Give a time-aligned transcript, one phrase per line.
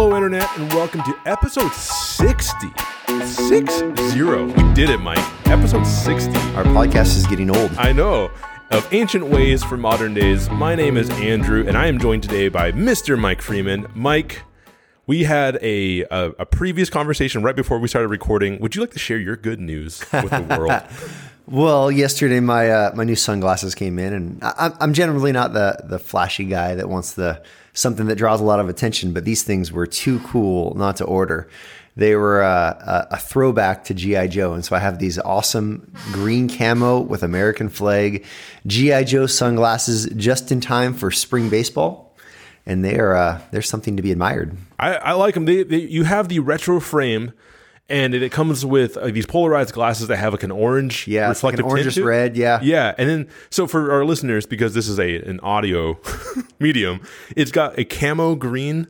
[0.00, 2.68] Hello, Internet, and welcome to episode 60.
[3.22, 4.46] Six zero.
[4.46, 5.18] We did it, Mike.
[5.46, 6.34] Episode 60.
[6.54, 7.70] Our podcast is getting old.
[7.76, 8.30] I know.
[8.70, 10.48] Of ancient ways for modern days.
[10.48, 13.18] My name is Andrew, and I am joined today by Mr.
[13.18, 13.88] Mike Freeman.
[13.94, 14.40] Mike,
[15.06, 18.58] we had a, a, a previous conversation right before we started recording.
[18.60, 20.82] Would you like to share your good news with the world?
[21.46, 25.82] Well, yesterday my uh, my new sunglasses came in, and I, I'm generally not the
[25.82, 29.42] the flashy guy that wants the something that draws a lot of attention, but these
[29.42, 31.48] things were too cool not to order.
[31.96, 35.92] They were uh, a, a throwback to GI Joe, and so I have these awesome
[36.12, 38.24] green camo with American flag
[38.66, 42.16] GI Joe sunglasses just in time for spring baseball,
[42.64, 44.56] and they are uh, there's something to be admired.
[44.78, 45.44] I, I like them.
[45.44, 47.32] They, they, you have the retro frame,
[47.90, 51.22] and it, it comes with uh, these polarized glasses that have like an orange, Yeah,
[51.22, 52.36] like reflective an orange tint is to red.
[52.36, 55.98] Yeah, Yeah, and then so for our listeners, because this is a an audio
[56.58, 57.00] medium,
[57.36, 58.86] it's got a camo green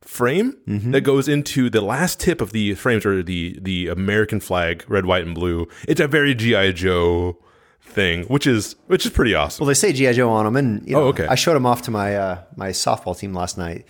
[0.00, 0.90] frame Mm-hmm.
[0.92, 5.06] that goes into the last tip of the frames or the the American flag, red,
[5.06, 5.66] white, and blue.
[5.88, 7.38] It's a very GI Joe
[7.80, 9.62] thing, which is which is pretty awesome.
[9.64, 11.26] Well, they say GI Joe on them, and you know, Oh, okay.
[11.26, 13.84] I showed them off to my uh, my softball team last night.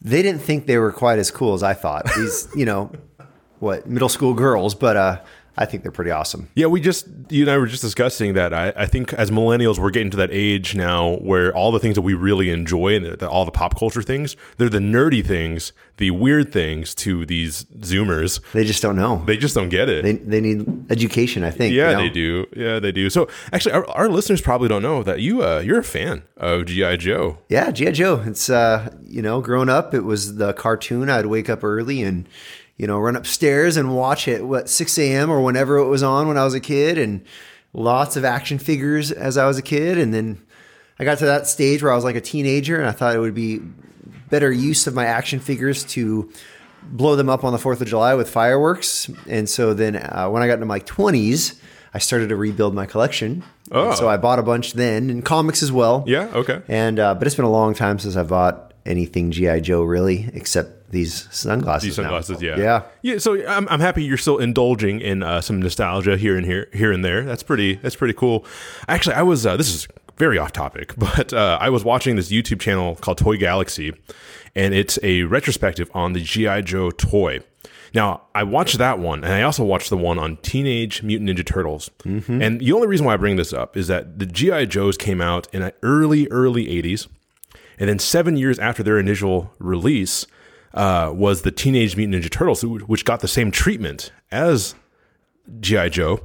[0.00, 2.06] They didn't think they were quite as cool as I thought.
[2.16, 2.90] These, you know,
[3.60, 5.20] what middle school girls, but uh,
[5.60, 6.48] I think they're pretty awesome.
[6.54, 8.54] Yeah, we just you and I were just discussing that.
[8.54, 11.96] I, I think as millennials, we're getting to that age now where all the things
[11.96, 15.26] that we really enjoy and the, the- all the pop culture things, they're the nerdy
[15.26, 18.40] things, the weird things to these Zoomers.
[18.52, 19.24] They just don't know.
[19.26, 20.04] They just don't get it.
[20.04, 21.74] They, they need education, I think.
[21.74, 22.02] yeah, you know?
[22.04, 22.46] they do.
[22.54, 23.10] Yeah, they do.
[23.10, 26.66] So actually, our, our listeners probably don't know that you uh, you're a fan of
[26.66, 27.38] GI Joe.
[27.48, 28.22] Yeah, GI Joe.
[28.24, 31.10] It's uh, you know, growing up, it was the cartoon.
[31.10, 32.28] I'd wake up early and
[32.78, 35.30] you know run upstairs and watch it what six a.m.
[35.30, 37.24] or whenever it was on when I was a kid, and
[37.72, 40.40] lots of action figures as I was a kid, and then
[40.98, 43.18] I got to that stage where I was like a teenager, and I thought it
[43.18, 43.60] would be
[44.30, 46.30] better use of my action figures to
[46.82, 50.42] blow them up on the Fourth of July with fireworks, and so then uh, when
[50.42, 51.60] I got into my twenties.
[51.94, 53.42] I started to rebuild my collection.
[53.72, 53.88] Oh.
[53.88, 56.04] And so I bought a bunch then, and comics as well.
[56.06, 56.28] Yeah.
[56.34, 56.60] Okay.
[56.68, 60.28] And uh, but it's been a long time since I've bought anything GI Joe really,
[60.34, 61.88] except these sunglasses.
[61.90, 62.04] These now.
[62.04, 62.82] sunglasses, yeah, yeah.
[63.02, 63.18] yeah.
[63.18, 66.92] So I'm, I'm happy you're still indulging in uh, some nostalgia here and here, here
[66.92, 67.24] and there.
[67.24, 68.44] That's pretty, that's pretty cool.
[68.88, 69.46] Actually, I was.
[69.46, 73.18] Uh, this is very off topic, but uh, I was watching this YouTube channel called
[73.18, 73.92] Toy Galaxy,
[74.54, 77.40] and it's a retrospective on the GI Joe toy.
[77.94, 81.46] Now, I watched that one, and I also watched the one on Teenage Mutant Ninja
[81.46, 81.90] Turtles.
[82.42, 85.22] And the only reason why I bring this up is that the GI Joes came
[85.22, 87.08] out in the early, early '80s.
[87.78, 90.26] And then seven years after their initial release
[90.74, 94.74] uh, was the Teenage Mutant Ninja Turtles, which got the same treatment as
[95.60, 96.20] GI Joe.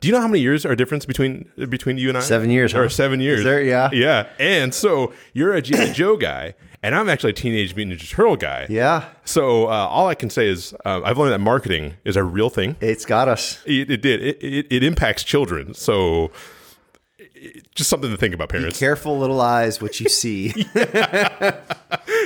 [0.00, 2.20] Do you know how many years are difference between between you and I?
[2.20, 2.88] Seven years, or huh?
[2.88, 3.40] seven years?
[3.40, 3.62] Is there?
[3.62, 3.90] Yeah.
[3.92, 4.28] yeah.
[4.38, 8.36] And so you're a GI Joe guy, and I'm actually a Teenage Mutant Ninja Turtle
[8.36, 8.66] guy.
[8.68, 12.22] Yeah, So uh, all I can say is uh, I've learned that marketing is a
[12.22, 12.76] real thing.
[12.80, 13.60] it's got us.
[13.66, 14.22] It, it did.
[14.22, 15.74] It, it, it impacts children.
[15.74, 16.30] So
[17.74, 18.78] just something to think about, parents.
[18.78, 20.52] Careful little eyes, what you see.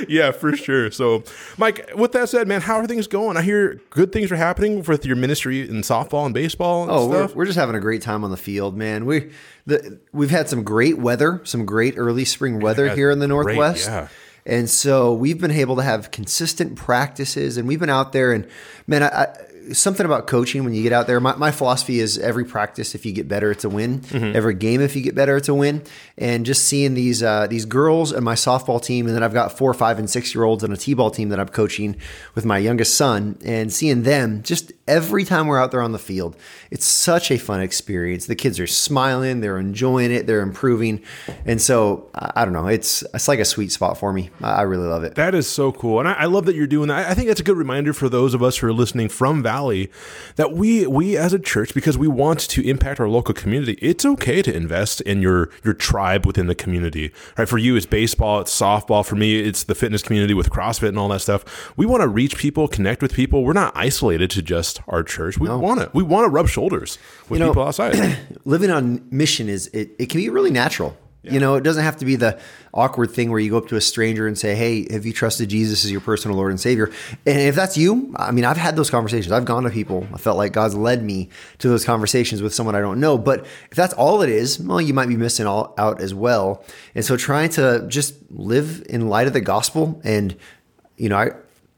[0.07, 0.91] yeah, for sure.
[0.91, 1.23] So,
[1.57, 3.37] Mike, with that said, man, how are things going?
[3.37, 7.07] I hear good things are happening with your ministry in softball and baseball and oh,
[7.07, 9.05] we're, we're just having a great time on the field, man.
[9.05, 9.31] We
[9.65, 13.27] the we've had some great weather, some great early spring weather Yeah, here in the
[13.27, 13.87] great, Northwest.
[13.87, 14.07] yeah.
[14.45, 18.33] And so we've been able to have consistent practices, and we've been out there.
[18.33, 18.45] And
[18.87, 19.35] man, I, I,
[19.71, 21.19] something about coaching when you get out there.
[21.19, 24.01] My, my philosophy is every practice, if you get better, it's a win.
[24.01, 24.35] Mm-hmm.
[24.35, 25.83] Every game, if you get better, it's a win.
[26.17, 29.57] And just seeing these uh, these girls and my softball team, and then I've got
[29.57, 31.95] four, five, and six year olds and a t-ball team that I'm coaching
[32.35, 35.99] with my youngest son, and seeing them just every time we're out there on the
[35.99, 36.35] field,
[36.69, 38.25] it's such a fun experience.
[38.25, 41.01] The kids are smiling, they're enjoying it, they're improving,
[41.45, 44.29] and so I, don't know, it's it's like a sweet spot for me.
[44.41, 45.15] I, I really love it.
[45.15, 47.09] That is so cool, and I, I love that you're doing that.
[47.09, 49.89] I think that's a good reminder for those of us who are listening from Valley
[50.35, 54.05] that we we as a church, because we want to impact our local community, it's
[54.05, 57.11] okay to invest in your your tribe within the community.
[57.37, 57.47] Right?
[57.47, 59.05] For you, it's baseball, it's softball.
[59.05, 61.71] For me, it's the fitness community with CrossFit and all that stuff.
[61.77, 63.43] We want to reach people, connect with people.
[63.43, 65.37] We're not isolated to just our church.
[65.37, 66.97] We want to we want to rub shoulders
[67.29, 68.17] with You know- people outside.
[68.45, 70.97] living on mission is it, it can be really natural.
[71.25, 72.37] You know, it doesn't have to be the
[72.73, 75.47] awkward thing where you go up to a stranger and say, Hey, have you trusted
[75.47, 76.91] Jesus as your personal Lord and Savior?
[77.25, 79.31] And if that's you, I mean, I've had those conversations.
[79.31, 80.05] I've gone to people.
[80.13, 81.29] I felt like God's led me
[81.59, 83.17] to those conversations with someone I don't know.
[83.17, 86.61] But if that's all it is, well, you might be missing all out as well.
[86.93, 90.35] And so trying to just live in light of the gospel and,
[90.97, 91.31] you know, I,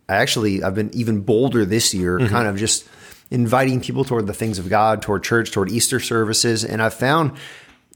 [0.08, 2.88] I actually, I've been even bolder this year, kind of just
[3.32, 6.64] inviting people toward the things of God, toward church, toward Easter services.
[6.64, 7.32] And I've found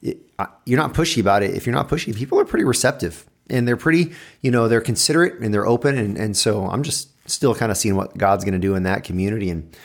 [0.02, 0.18] it,
[0.66, 1.52] you're not pushy about it.
[1.52, 5.40] If you're not pushy, people are pretty receptive and they're pretty, you know, they're considerate
[5.40, 5.98] and they're open.
[5.98, 8.84] And, and so I'm just still kind of seeing what God's going to do in
[8.84, 9.76] that community, and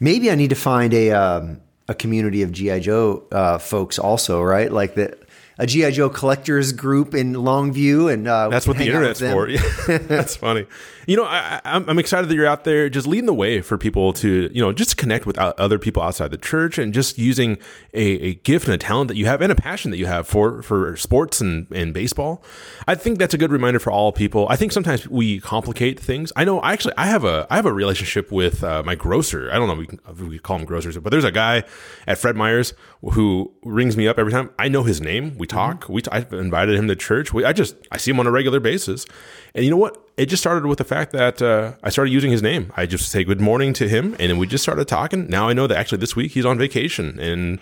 [0.00, 4.42] maybe I need to find a um, a community of GI Joe uh, folks also,
[4.42, 4.72] right?
[4.72, 5.23] Like that
[5.58, 9.48] a GI Joe collectors group in Longview, and uh, that's what the internet's for.
[9.98, 10.66] that's funny.
[11.06, 14.14] You know, I, am excited that you're out there, just leading the way for people
[14.14, 17.58] to, you know, just connect with other people outside the church, and just using
[17.92, 20.26] a, a gift and a talent that you have and a passion that you have
[20.26, 22.42] for for sports and and baseball.
[22.88, 24.46] I think that's a good reminder for all people.
[24.48, 26.32] I think sometimes we complicate things.
[26.36, 26.60] I know.
[26.60, 29.50] I actually I have a I have a relationship with uh, my grocer.
[29.52, 31.64] I don't know if we, can, if we call him grocers, but there's a guy
[32.06, 32.72] at Fred Meyer's
[33.12, 34.50] who rings me up every time.
[34.58, 35.36] I know his name.
[35.36, 35.82] We talk.
[35.82, 35.92] Mm-hmm.
[35.92, 37.32] We t- I invited him to church.
[37.32, 39.06] We, I just I see him on a regular basis,
[39.54, 40.00] and you know what?
[40.16, 42.72] It just started with the fact that uh, I started using his name.
[42.76, 45.28] I just say good morning to him, and then we just started talking.
[45.28, 47.58] Now I know that actually this week he's on vacation, and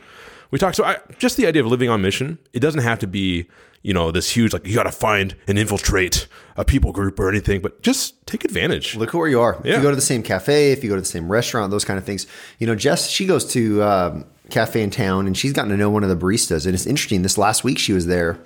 [0.51, 0.75] we talk.
[0.75, 2.39] So I, just the idea of living on mission.
[2.53, 3.47] It doesn't have to be
[3.83, 7.29] you know this huge like you got to find and infiltrate a people group or
[7.29, 8.97] anything, but just take advantage.
[8.97, 9.61] Look where you are.
[9.65, 9.73] Yeah.
[9.73, 11.85] If you go to the same cafe, if you go to the same restaurant, those
[11.85, 12.27] kind of things.
[12.59, 13.83] You know, Jess she goes to.
[13.83, 16.67] Um, cafe in town and she's gotten to know one of the baristas.
[16.67, 17.23] And it's interesting.
[17.23, 18.39] This last week she was there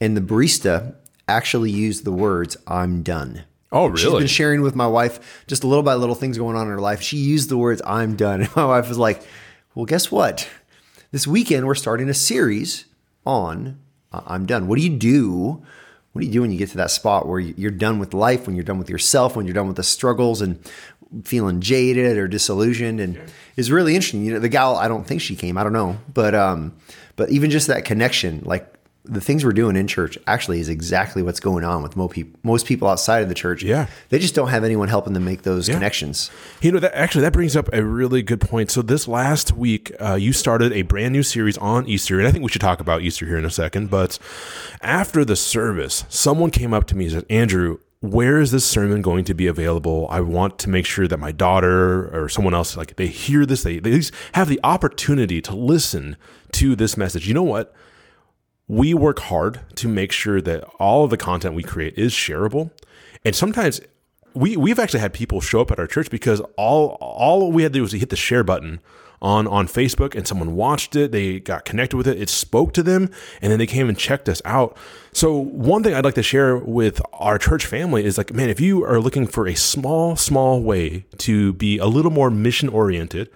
[0.00, 0.94] and the barista
[1.28, 3.44] actually used the words, I'm done.
[3.70, 4.00] Oh, really?
[4.00, 6.72] She's been sharing with my wife just a little by little things going on in
[6.72, 7.00] her life.
[7.00, 8.40] She used the words, I'm done.
[8.42, 9.22] And my wife was like,
[9.74, 10.48] Well, guess what?
[11.10, 12.86] This weekend we're starting a series
[13.24, 13.78] on
[14.12, 14.66] uh, I'm done.
[14.66, 15.62] What do you do?
[16.12, 18.46] What do you do when you get to that spot where you're done with life,
[18.46, 20.58] when you're done with yourself, when you're done with the struggles and
[21.24, 23.22] feeling jaded or disillusioned and yeah.
[23.56, 24.24] is really interesting.
[24.24, 26.74] You know, the gal, I don't think she came, I don't know, but, um,
[27.16, 28.68] but even just that connection, like
[29.04, 32.38] the things we're doing in church actually is exactly what's going on with most people,
[32.44, 33.62] most people outside of the church.
[33.62, 33.88] Yeah.
[34.10, 35.74] They just don't have anyone helping them make those yeah.
[35.74, 36.30] connections.
[36.60, 38.70] You know, that actually, that brings up a really good point.
[38.70, 42.30] So this last week, uh, you started a brand new series on Easter, and I
[42.30, 44.20] think we should talk about Easter here in a second, but
[44.82, 49.00] after the service, someone came up to me and said, Andrew, where is this sermon
[49.00, 50.08] going to be available?
[50.10, 53.62] I want to make sure that my daughter or someone else, like they hear this,
[53.62, 54.02] they, they
[54.32, 56.16] have the opportunity to listen
[56.52, 57.28] to this message.
[57.28, 57.72] You know what?
[58.66, 62.72] We work hard to make sure that all of the content we create is shareable.
[63.24, 63.80] And sometimes
[64.34, 67.72] we, we've actually had people show up at our church because all, all we had
[67.72, 68.80] to do was hit the share button
[69.22, 72.82] on on Facebook and someone watched it, they got connected with it, it spoke to
[72.82, 73.08] them,
[73.40, 74.76] and then they came and checked us out.
[75.12, 78.60] So one thing I'd like to share with our church family is like, man, if
[78.60, 83.30] you are looking for a small, small way to be a little more mission oriented,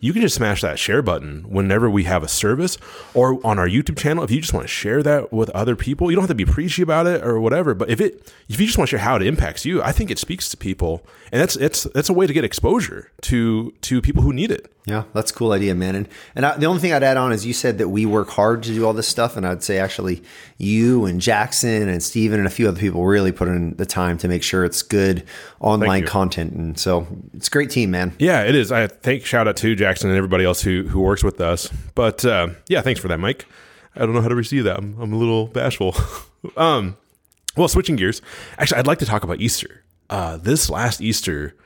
[0.00, 2.78] you can just smash that share button whenever we have a service
[3.14, 4.24] or on our YouTube channel.
[4.24, 6.44] If you just want to share that with other people, you don't have to be
[6.44, 7.74] preachy about it or whatever.
[7.74, 10.10] But if it, if you just want to share how it impacts you, I think
[10.10, 14.00] it speaks to people, and that's it's that's a way to get exposure to to
[14.00, 14.72] people who need it.
[14.84, 15.94] Yeah, that's a cool idea, man.
[15.94, 18.30] And and I, the only thing I'd add on is you said that we work
[18.30, 20.22] hard to do all this stuff, and I'd say actually
[20.56, 24.16] you and Jackson and Steven and a few other people really put in the time
[24.18, 25.24] to make sure it's good
[25.60, 28.14] online content, and so it's a great team, man.
[28.18, 28.72] Yeah, it is.
[28.72, 31.68] I think shout out to Jackson and everybody else who who works with us.
[31.94, 33.46] But uh, yeah, thanks for that, Mike.
[33.94, 34.78] I don't know how to receive that.
[34.78, 35.96] I'm, I'm a little bashful.
[36.56, 36.96] um,
[37.56, 38.22] well, switching gears.
[38.58, 39.82] Actually, I'd like to talk about Easter.
[40.08, 41.56] Uh, this last Easter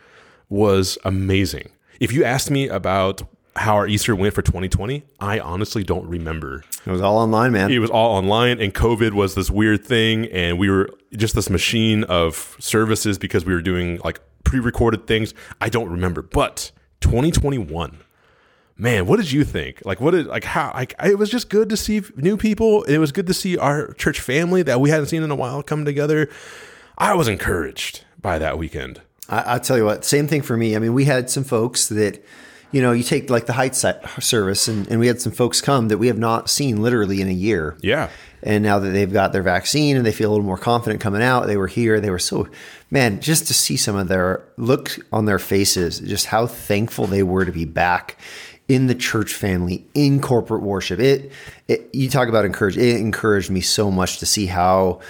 [0.48, 1.70] was amazing
[2.02, 3.22] if you asked me about
[3.54, 6.64] how our Easter went for 2020, I honestly don't remember.
[6.84, 7.70] It was all online, man.
[7.70, 11.48] It was all online, and COVID was this weird thing, and we were just this
[11.48, 15.32] machine of services because we were doing like pre recorded things.
[15.60, 17.98] I don't remember, but 2021.
[18.82, 19.80] Man, what did you think?
[19.84, 20.72] Like, what did like how?
[20.74, 22.82] Like, it was just good to see new people.
[22.82, 25.62] It was good to see our church family that we hadn't seen in a while
[25.62, 26.28] come together.
[26.98, 29.00] I was encouraged by that weekend.
[29.28, 30.74] I, will tell you what, same thing for me.
[30.74, 32.24] I mean, we had some folks that,
[32.72, 33.84] you know, you take like the Heights
[34.18, 37.28] service, and, and we had some folks come that we have not seen literally in
[37.28, 37.78] a year.
[37.82, 38.10] Yeah.
[38.42, 41.22] And now that they've got their vaccine and they feel a little more confident coming
[41.22, 42.00] out, they were here.
[42.00, 42.48] They were so,
[42.90, 47.22] man, just to see some of their look on their faces, just how thankful they
[47.22, 48.18] were to be back
[48.68, 51.00] in the church family, in corporate worship.
[51.00, 51.32] It,
[51.68, 52.76] it you talk about encourage.
[52.76, 55.00] It encouraged me so much to see how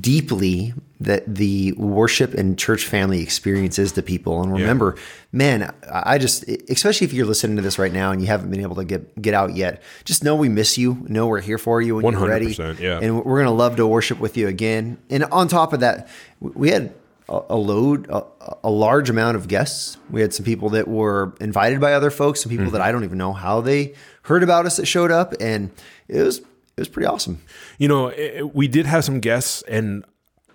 [0.00, 4.42] deeply that the worship and church family experience is to people.
[4.42, 5.02] And remember, yeah.
[5.32, 8.60] man, I just, especially if you're listening to this right now and you haven't been
[8.60, 11.06] able to get get out yet, just know we miss you.
[11.08, 12.52] Know we're here for you when you are ready.
[12.52, 13.00] Yeah.
[13.00, 14.98] And we're gonna love to worship with you again.
[15.08, 16.08] And on top of that,
[16.40, 16.92] we had
[17.30, 18.24] a load, a,
[18.64, 19.96] a, large amount of guests.
[20.10, 22.72] We had some people that were invited by other folks, some people mm-hmm.
[22.72, 25.70] that I don't even know how they heard about us that showed up, and
[26.08, 26.44] it was it
[26.76, 27.40] was pretty awesome.
[27.78, 30.04] You know, it, we did have some guests, and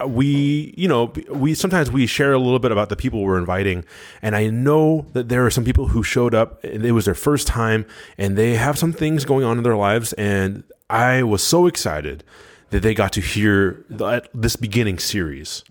[0.05, 3.85] we, you know, we sometimes we share a little bit about the people we're inviting,
[4.21, 6.61] and I know that there are some people who showed up.
[6.63, 7.85] And it was their first time,
[8.17, 12.23] and they have some things going on in their lives, and I was so excited
[12.71, 13.85] that they got to hear
[14.33, 15.63] this beginning series.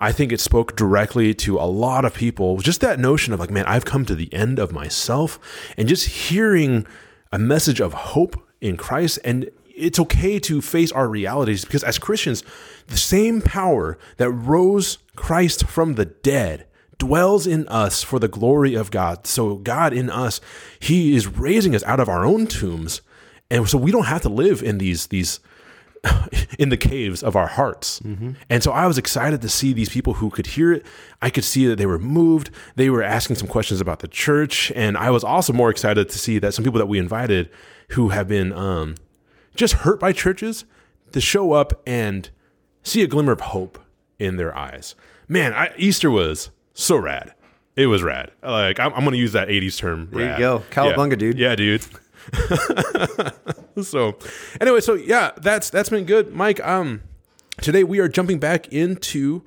[0.00, 2.58] I think it spoke directly to a lot of people.
[2.58, 5.38] Just that notion of like, man, I've come to the end of myself,
[5.76, 6.86] and just hearing
[7.30, 11.98] a message of hope in Christ and it's okay to face our realities because as
[11.98, 12.44] Christians,
[12.88, 16.66] the same power that rose Christ from the dead
[16.98, 19.26] dwells in us for the glory of God.
[19.26, 20.40] So, God in us,
[20.78, 23.00] He is raising us out of our own tombs.
[23.50, 25.40] And so we don't have to live in these, these,
[26.58, 28.00] in the caves of our hearts.
[28.00, 28.32] Mm-hmm.
[28.48, 30.86] And so I was excited to see these people who could hear it.
[31.20, 32.50] I could see that they were moved.
[32.76, 34.72] They were asking some questions about the church.
[34.74, 37.50] And I was also more excited to see that some people that we invited
[37.90, 38.94] who have been um,
[39.54, 40.64] just hurt by churches
[41.12, 42.30] to show up and
[42.82, 43.78] see a glimmer of hope
[44.18, 44.94] in their eyes.
[45.28, 47.34] Man, I, Easter was so rad.
[47.76, 48.30] It was rad.
[48.42, 50.08] Like I'm, I'm going to use that '80s term.
[50.10, 50.38] There rad.
[50.38, 51.16] you go, cowabunga, yeah.
[51.16, 51.38] dude.
[51.38, 51.84] Yeah, dude.
[53.88, 54.16] so,
[54.60, 56.64] anyway, so yeah, that's that's been good, Mike.
[56.66, 57.02] Um,
[57.60, 59.42] today we are jumping back into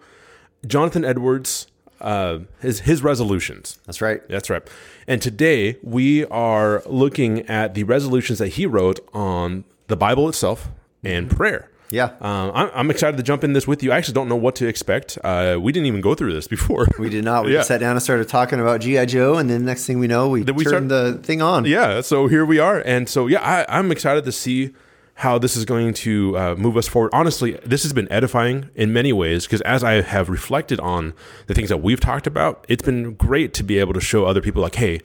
[0.66, 1.68] Jonathan Edwards.
[2.02, 3.80] Uh, his his resolutions.
[3.86, 4.28] That's right.
[4.28, 4.62] That's right.
[5.08, 10.70] And today we are looking at the resolutions that he wrote on the Bible itself
[11.04, 11.70] and prayer.
[11.94, 12.06] Yeah.
[12.22, 13.92] Um, I'm, I'm, excited to jump in this with you.
[13.92, 15.20] I actually don't know what to expect.
[15.24, 16.88] Uh, we didn't even go through this before.
[16.98, 17.46] We did not.
[17.46, 17.60] We yeah.
[17.60, 19.06] just sat down and started talking about G.I.
[19.06, 21.66] Joe, and then next thing we know, we, we turned start, the thing on.
[21.66, 22.02] Yeah.
[22.02, 22.80] So here we are.
[22.80, 24.74] And so, yeah, I, I'm excited to see
[25.16, 27.12] how this is going to uh, move us forward.
[27.14, 31.14] Honestly, this has been edifying in many ways because as I have reflected on
[31.46, 34.42] the things that we've talked about, it's been great to be able to show other
[34.42, 35.02] people, like, hey,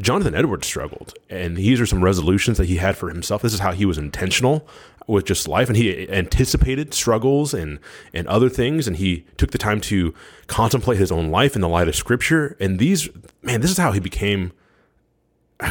[0.00, 3.42] Jonathan Edwards struggled, and these are some resolutions that he had for himself.
[3.42, 4.66] This is how he was intentional
[5.06, 7.78] with just life, and he anticipated struggles and
[8.12, 10.14] and other things, and he took the time to
[10.46, 12.56] contemplate his own life in the light of Scripture.
[12.60, 13.08] And these,
[13.42, 14.52] man, this is how he became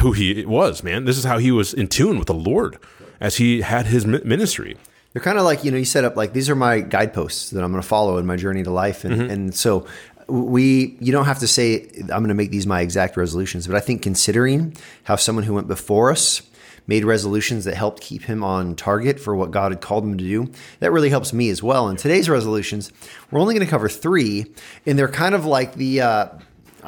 [0.00, 0.82] who he was.
[0.82, 2.78] Man, this is how he was in tune with the Lord
[3.20, 4.76] as he had his ministry.
[5.12, 7.62] They're kind of like you know you set up like these are my guideposts that
[7.62, 9.30] I'm going to follow in my journey to life, and mm-hmm.
[9.30, 9.86] and so
[10.28, 13.76] we you don't have to say i'm going to make these my exact resolutions but
[13.76, 14.74] i think considering
[15.04, 16.42] how someone who went before us
[16.86, 20.24] made resolutions that helped keep him on target for what god had called him to
[20.24, 20.50] do.
[20.80, 21.88] That really helps me as well.
[21.88, 22.92] And today's resolutions
[23.30, 24.46] we're only going to cover three
[24.86, 26.28] and they're kind of like the uh,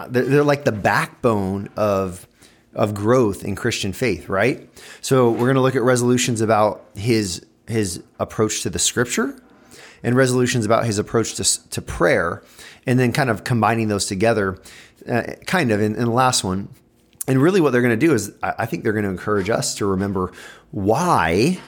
[0.08, 2.26] they're, like the backbone of
[2.74, 4.68] of growth in christian faith right?
[5.00, 9.40] So we're going to look at resolutions about his his approach to the scripture
[10.04, 12.42] and resolutions about his approach to, to prayer
[12.86, 14.58] and then kind of combining those together,
[15.08, 16.68] uh, kind of in, the last one.
[17.26, 19.74] And really, what they're going to do is, I, think they're going to encourage us
[19.76, 20.32] to remember
[20.72, 21.58] why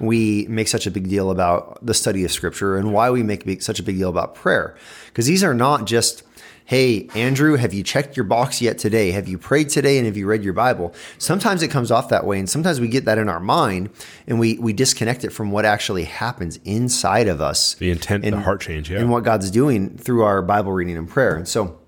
[0.00, 3.44] we make such a big deal about the study of Scripture and why we make
[3.44, 4.76] big, such a big deal about prayer.
[5.06, 6.22] Because these are not just
[6.66, 9.10] hey, Andrew, have you checked your box yet today?
[9.10, 10.94] Have you prayed today and have you read your Bible?
[11.18, 13.90] Sometimes it comes off that way, and sometimes we get that in our mind
[14.26, 17.74] and we, we disconnect it from what actually happens inside of us.
[17.74, 18.98] The intent, and, the heart change, yeah.
[18.98, 21.36] And what God's doing through our Bible reading and prayer.
[21.36, 21.78] And so,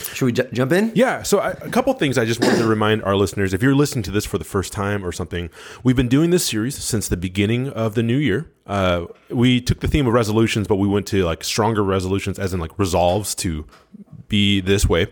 [0.00, 0.92] should we j- jump in?
[0.94, 1.22] Yeah.
[1.22, 4.02] So, I, a couple things I just wanted to remind our listeners if you're listening
[4.04, 5.50] to this for the first time or something,
[5.82, 8.50] we've been doing this series since the beginning of the new year.
[8.66, 12.52] Uh, we took the theme of resolutions, but we went to like stronger resolutions, as
[12.54, 13.66] in like resolves to
[14.28, 15.06] be this way.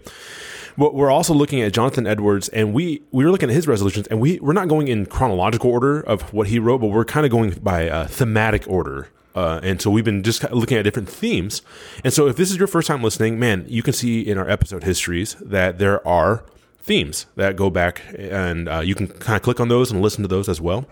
[0.76, 4.06] But we're also looking at Jonathan Edwards, and we we were looking at his resolutions,
[4.06, 7.26] and we we're not going in chronological order of what he wrote, but we're kind
[7.26, 9.08] of going by uh, thematic order.
[9.34, 11.62] Uh, and so we've been just looking at different themes.
[12.04, 14.48] And so if this is your first time listening, man, you can see in our
[14.48, 16.44] episode histories that there are
[16.82, 20.22] themes that go back and uh, you can kind of click on those and listen
[20.22, 20.84] to those as well.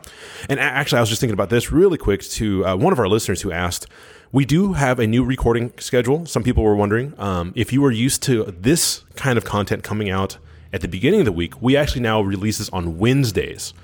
[0.48, 3.08] And actually, I was just thinking about this really quick to uh, one of our
[3.08, 3.86] listeners who asked,
[4.32, 6.24] we do have a new recording schedule.
[6.24, 10.08] Some people were wondering um, if you were used to this kind of content coming
[10.08, 10.38] out
[10.72, 11.60] at the beginning of the week.
[11.60, 13.74] We actually now release this on Wednesdays.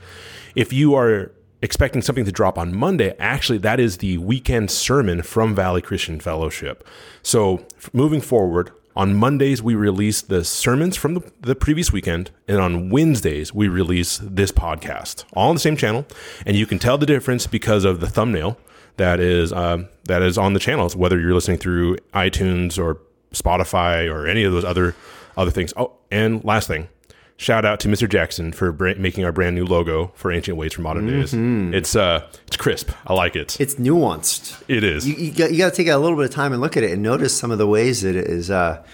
[0.54, 1.32] If you are
[1.66, 6.20] expecting something to drop on Monday, actually, that is the weekend sermon from Valley Christian
[6.20, 6.86] Fellowship.
[7.22, 12.58] So moving forward, on Mondays, we release the sermons from the, the, previous weekend, and
[12.58, 16.06] on Wednesdays, we release this podcast, all on the same channel.
[16.46, 18.56] And you can tell the difference because of the thumbnail
[18.96, 22.98] that is um, that is on the channels, whether you're listening through iTunes or
[23.34, 24.94] Spotify or any of those other
[25.36, 25.74] other things.
[25.76, 26.88] Oh, and last thing,
[27.36, 28.08] shout out to Mr.
[28.08, 31.70] Jackson for bra- making our brand new logo for Ancient Ways for Modern mm-hmm.
[31.70, 31.78] Days.
[31.78, 32.90] It's uh, it's crisp.
[33.06, 33.60] I like it.
[33.60, 34.62] It's nuanced.
[34.68, 35.06] It is.
[35.06, 36.82] You, you got, you got to take a little bit of time and look at
[36.82, 38.50] it and notice some of the ways that it is.
[38.50, 38.84] Uh,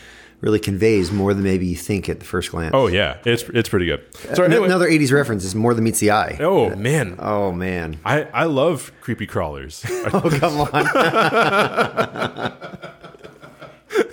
[0.43, 2.75] really conveys more than maybe you think at the first glance.
[2.75, 4.05] Oh yeah, it's it's pretty good.
[4.35, 4.67] So anyway.
[4.67, 6.37] another '80s reference is more than meets the eye.
[6.41, 7.15] Oh man.
[7.19, 8.01] Oh man.
[8.05, 9.85] I I love creepy crawlers.
[10.13, 10.69] oh come on.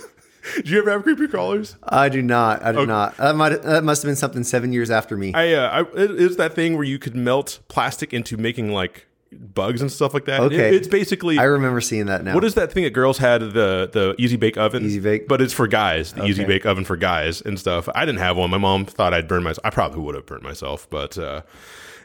[0.64, 1.76] do you ever have creepy crawlers?
[1.82, 2.62] I do not.
[2.62, 2.86] I do okay.
[2.86, 3.16] not.
[3.16, 5.32] That might that must have been something seven years after me.
[5.34, 9.06] I, uh, I it is that thing where you could melt plastic into making like
[9.32, 10.40] bugs and stuff like that.
[10.40, 10.68] Okay.
[10.68, 12.34] It- it's basically I remember seeing that now.
[12.34, 14.84] what is that thing that girls had the the easy bake oven?
[14.84, 15.28] Easy bake?
[15.28, 16.12] but it's for guys.
[16.12, 17.88] The easy bake oven for guys and stuff.
[17.94, 18.50] I didn't have one.
[18.50, 19.64] My mom thought I'd burn myself.
[19.64, 21.42] I probably would have burned myself, but uh,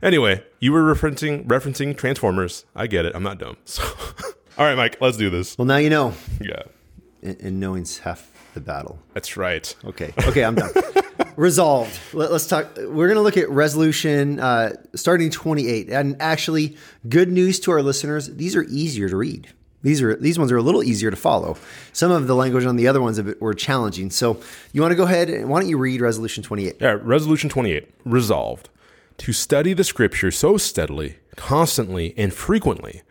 [0.03, 2.65] anyway, you were referencing referencing Transformers.
[2.75, 3.15] I get it.
[3.15, 3.57] I'm not dumb.
[3.65, 3.83] So,
[4.57, 5.57] all right, Mike, let's do this.
[5.57, 6.61] well, now you know, Yeah,
[7.23, 8.97] and, and knowing's half the battle.
[9.13, 9.75] that's right.
[9.85, 10.11] Okay.
[10.27, 10.71] Okay, I'm done.
[11.35, 11.99] Resolved.
[12.13, 12.75] Let, us talk.
[12.77, 15.89] We're going to look at resolution uh, starting 28.
[15.89, 19.49] And actually, good news to our listeners: these are easier to read.
[19.85, 21.57] These are these ones are a little easier to follow.
[21.93, 24.09] Some of the language on the other ones a bit were challenging.
[24.09, 24.41] So
[24.73, 26.77] you want to go ahead and why don't you read resolution 28?
[26.81, 27.87] Yeah, resolution 28.
[28.03, 28.69] Resolved
[29.19, 33.03] to study the scripture so steadily, constantly, and frequently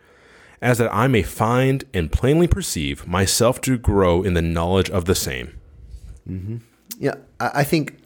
[0.65, 5.05] as that I may find and plainly perceive myself to grow in the knowledge of
[5.05, 5.57] the same.
[6.27, 6.57] Mm-hmm.
[6.97, 7.99] Yeah, I I think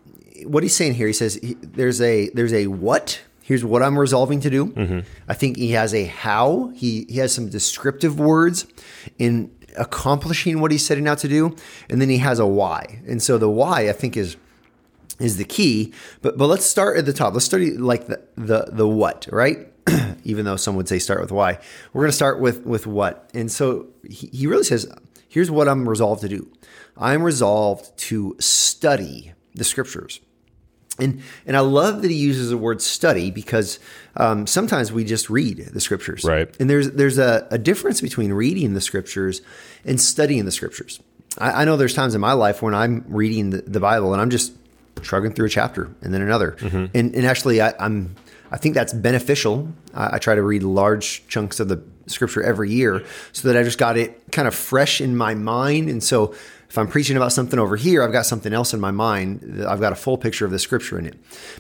[0.44, 1.08] what he's saying here.
[1.08, 3.22] He says he, there's a there's a what.
[3.42, 4.68] Here's what I'm resolving to do.
[4.68, 5.00] Mm-hmm.
[5.28, 6.72] I think he has a how.
[6.75, 8.68] He he has some descriptive words
[9.18, 11.56] in accomplishing what he's setting out to do,
[11.89, 13.01] and then he has a why.
[13.08, 14.36] And so the why I think is
[15.18, 15.94] is the key.
[16.22, 17.34] But but let's start at the top.
[17.34, 19.69] Let's study like the the the what, right?
[20.30, 21.60] Even though some would say start with why,
[21.94, 23.30] we're going to start with with what.
[23.34, 24.88] And so he, he really says,
[25.28, 26.52] here's what I'm resolved to do.
[26.98, 30.20] I'm resolved to study the scriptures.
[31.00, 33.80] And and I love that he uses the word study because
[34.18, 36.54] um, sometimes we just read the scriptures, Right.
[36.60, 39.42] And there's there's a, a difference between reading the scriptures
[39.86, 41.00] and studying the scriptures.
[41.38, 44.22] I, I know there's times in my life when I'm reading the, the Bible and
[44.22, 44.54] I'm just
[45.02, 46.58] shrugging through a chapter and then another,
[46.94, 48.16] and and actually I, I'm
[48.51, 49.72] I think that's beneficial.
[49.94, 53.63] I, I try to read large chunks of the scripture every year so that I
[53.63, 56.34] just got it kind of fresh in my mind, and so
[56.70, 59.65] if I'm preaching about something over here, I've got something else in my mind.
[59.68, 61.15] I've got a full picture of the scripture in it.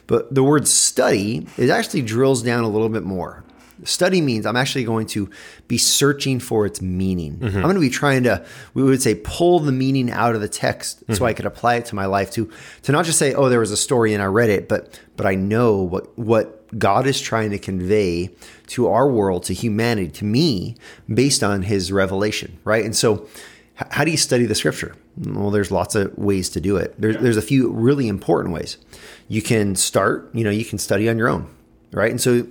[0.05, 3.43] But the word study, it actually drills down a little bit more.
[3.85, 5.29] Study means I'm actually going to
[5.67, 7.37] be searching for its meaning.
[7.37, 7.57] Mm-hmm.
[7.57, 10.49] I'm going to be trying to, we would say, pull the meaning out of the
[10.49, 11.23] text so mm-hmm.
[11.23, 12.51] I could apply it to my life to,
[12.83, 15.25] to not just say, oh, there was a story and I read it, but, but
[15.25, 18.29] I know what, what God is trying to convey
[18.67, 20.75] to our world, to humanity, to me,
[21.13, 22.85] based on his revelation, right?
[22.85, 23.27] And so,
[23.75, 24.95] how do you study the scripture?
[25.17, 26.93] Well, there's lots of ways to do it.
[26.99, 28.77] There's, there's a few really important ways.
[29.29, 31.49] You can start, you know, you can study on your own,
[31.91, 32.11] right?
[32.11, 32.45] And so,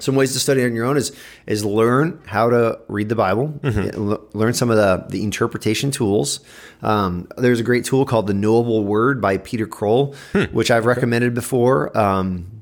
[0.00, 1.14] some ways to study on your own is
[1.46, 6.40] is learn how to read the Bible, l- learn some of the the interpretation tools.
[6.82, 10.14] Um, there's a great tool called the Knowable Word by Peter Krol,
[10.52, 11.96] which I've recommended before.
[11.96, 12.59] Um,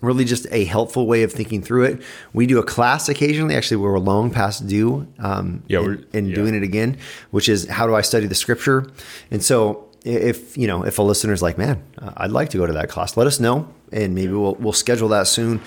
[0.00, 2.02] really just a helpful way of thinking through it.
[2.32, 3.54] We do a class occasionally.
[3.54, 6.34] Actually, we're long past due um, Yeah, in, we're- in yeah.
[6.34, 6.96] doing it again,
[7.30, 8.86] which is how do I study the scripture?
[9.30, 11.82] And so if, you know, if a listener's like, man,
[12.16, 13.68] I'd like to go to that class, let us know.
[13.92, 15.60] And maybe we'll, we'll schedule that soon.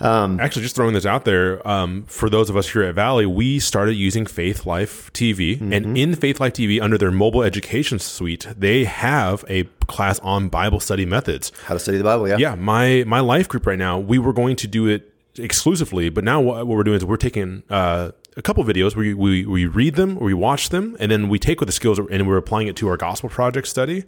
[0.00, 3.26] Um, Actually, just throwing this out there, um, for those of us here at Valley,
[3.26, 5.56] we started using Faith Life TV.
[5.56, 5.72] Mm-hmm.
[5.72, 10.48] And in Faith Life TV, under their mobile education suite, they have a class on
[10.48, 11.50] Bible study methods.
[11.64, 12.28] how to study the Bible.
[12.28, 12.36] Yeah.
[12.38, 16.24] Yeah, my my life group right now, we were going to do it exclusively, but
[16.24, 19.46] now what, what we're doing is we're taking uh, a couple videos where we, we
[19.46, 22.36] we read them, we watch them, and then we take with the skills and we're
[22.36, 24.04] applying it to our gospel project study.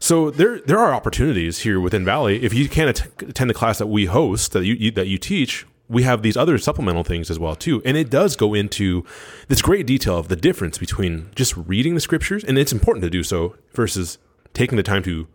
[0.00, 2.42] So there there are opportunities here within Valley.
[2.42, 5.18] If you can't att- attend the class that we host that you, you that you
[5.18, 9.04] teach, we have these other supplemental things as well too, and it does go into
[9.48, 13.10] this great detail of the difference between just reading the scriptures, and it's important to
[13.10, 14.18] do so versus
[14.54, 15.26] taking the time to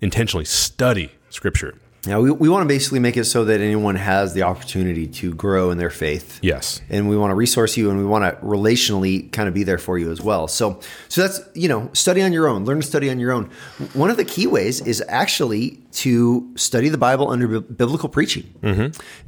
[0.00, 1.74] intentionally study scripture.
[2.06, 5.32] Yeah, we, we want to basically make it so that anyone has the opportunity to
[5.34, 6.40] grow in their faith.
[6.42, 6.80] Yes.
[6.90, 9.78] And we want to resource you and we want to relationally kind of be there
[9.78, 10.48] for you as well.
[10.48, 13.50] So so that's, you know, study on your own, learn to study on your own.
[13.92, 18.52] One of the key ways is actually to study the Bible under bi- biblical preaching.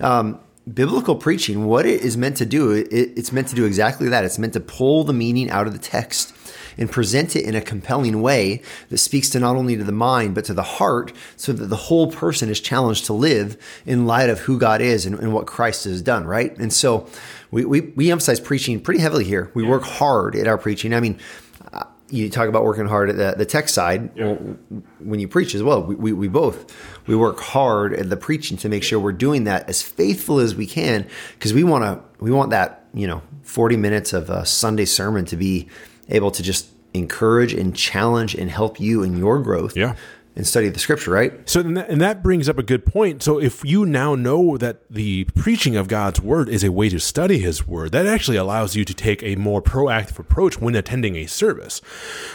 [0.01, 0.41] Um,
[0.73, 4.25] biblical preaching, what it is meant to do, it, it's meant to do exactly that.
[4.25, 6.35] It's meant to pull the meaning out of the text
[6.77, 10.35] and present it in a compelling way that speaks to not only to the mind
[10.35, 13.57] but to the heart so that the whole person is challenged to live
[13.87, 16.57] in light of who god is and, and what christ has done right?
[16.59, 17.07] And so
[17.51, 19.51] we, we, we emphasize preaching pretty heavily here.
[19.55, 20.95] We work hard at our preaching.
[20.95, 21.19] I mean
[21.73, 24.15] uh, you talk about working hard at the, the tech side.
[24.17, 24.37] Well,
[24.99, 26.75] when you preach as well we, we, we both
[27.07, 30.55] we work hard at the preaching to make sure we're doing that as faithful as
[30.55, 31.07] we can
[31.39, 35.25] because we want to we want that you know 40 minutes of a sunday sermon
[35.27, 35.69] to be
[36.09, 39.97] able to just encourage and challenge and help you in your growth Yeah.
[40.37, 41.49] And study the scripture, right?
[41.49, 43.23] So, and that, brings up a good point.
[43.23, 46.99] So, if you now know that the preaching of God's word is a way to
[46.99, 51.17] study His word, that actually allows you to take a more proactive approach when attending
[51.17, 51.81] a service.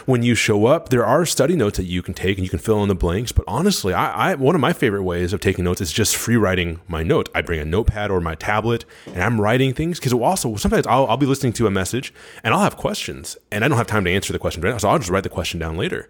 [0.06, 2.58] When you show up, there are study notes that you can take and you can
[2.58, 3.32] fill in the blanks.
[3.32, 6.36] But honestly, I, I one of my favorite ways of taking notes is just free
[6.36, 7.28] writing my note.
[7.34, 11.06] I bring a notepad or my tablet and I'm writing things because also sometimes I'll,
[11.06, 14.04] I'll be listening to a message and I'll have questions and I don't have time
[14.04, 16.08] to answer the question right now, so I'll just write the question down later.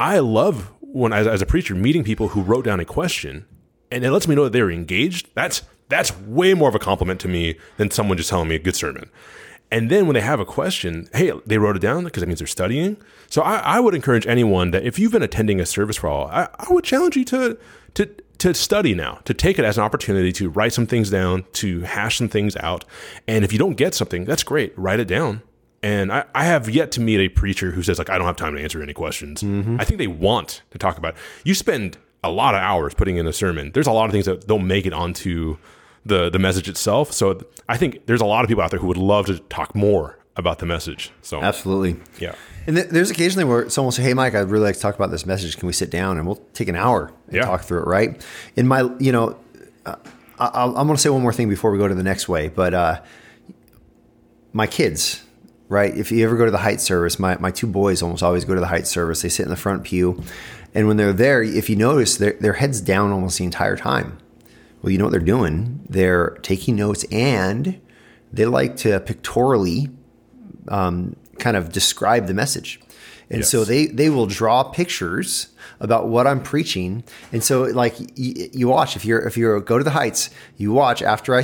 [0.00, 3.46] I love when as, as a preacher meeting people who wrote down a question
[3.90, 7.20] and it lets me know that they're engaged that's that's way more of a compliment
[7.20, 9.10] to me than someone just telling me a good sermon
[9.70, 12.40] and then when they have a question hey they wrote it down because that means
[12.40, 12.96] they're studying
[13.28, 16.28] so I, I, would encourage anyone that if you've been attending a service for all
[16.28, 17.58] I, I would challenge you to
[17.94, 21.44] to to study now, to take it as an opportunity to write some things down,
[21.54, 22.84] to hash some things out.
[23.26, 24.72] And if you don't get something, that's great.
[24.78, 25.42] Write it down
[25.82, 28.36] and I, I, have yet to meet a preacher who says like I don't have
[28.36, 29.42] time to answer any questions.
[29.42, 29.80] Mm-hmm.
[29.80, 31.14] I think they want to talk about.
[31.14, 31.20] It.
[31.44, 33.70] You spend a lot of hours putting in a sermon.
[33.72, 35.56] There's a lot of things that don't make it onto
[36.04, 37.12] the the message itself.
[37.12, 39.74] So I think there's a lot of people out there who would love to talk
[39.74, 41.12] more about the message.
[41.22, 42.34] So absolutely, yeah.
[42.66, 44.94] And th- there's occasionally where someone will say, "Hey, Mike, I'd really like to talk
[44.94, 45.56] about this message.
[45.56, 47.44] Can we sit down and we'll take an hour and yeah.
[47.44, 48.20] talk through it?" Right?
[48.56, 49.38] In my, you know,
[49.86, 49.96] uh,
[50.38, 52.48] I, am going to say one more thing before we go to the next way,
[52.48, 53.00] but uh,
[54.52, 55.24] my kids
[55.68, 55.96] right?
[55.96, 58.54] If you ever go to the Heights service, my, my two boys almost always go
[58.54, 59.22] to the Heights service.
[59.22, 60.22] They sit in the front pew.
[60.74, 64.18] And when they're there, if you notice, their head's down almost the entire time.
[64.82, 65.80] Well, you know what they're doing?
[65.88, 67.80] They're taking notes and
[68.32, 69.90] they like to pictorially
[70.68, 72.80] um, kind of describe the message.
[73.30, 73.50] And yes.
[73.50, 75.48] so they, they will draw pictures
[75.80, 77.04] about what I'm preaching.
[77.32, 80.72] And so like you, you watch, if you're, if you go to the Heights, you
[80.72, 81.42] watch after I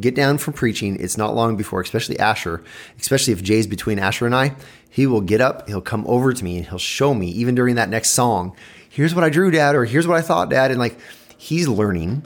[0.00, 2.62] get down from preaching, it's not long before, especially Asher,
[2.98, 4.56] especially if Jay's between Asher and I,
[4.88, 7.76] he will get up, he'll come over to me and he'll show me, even during
[7.76, 8.56] that next song,
[8.88, 10.70] here's what I drew, Dad, or here's what I thought, Dad.
[10.70, 10.98] And like
[11.36, 12.24] he's learning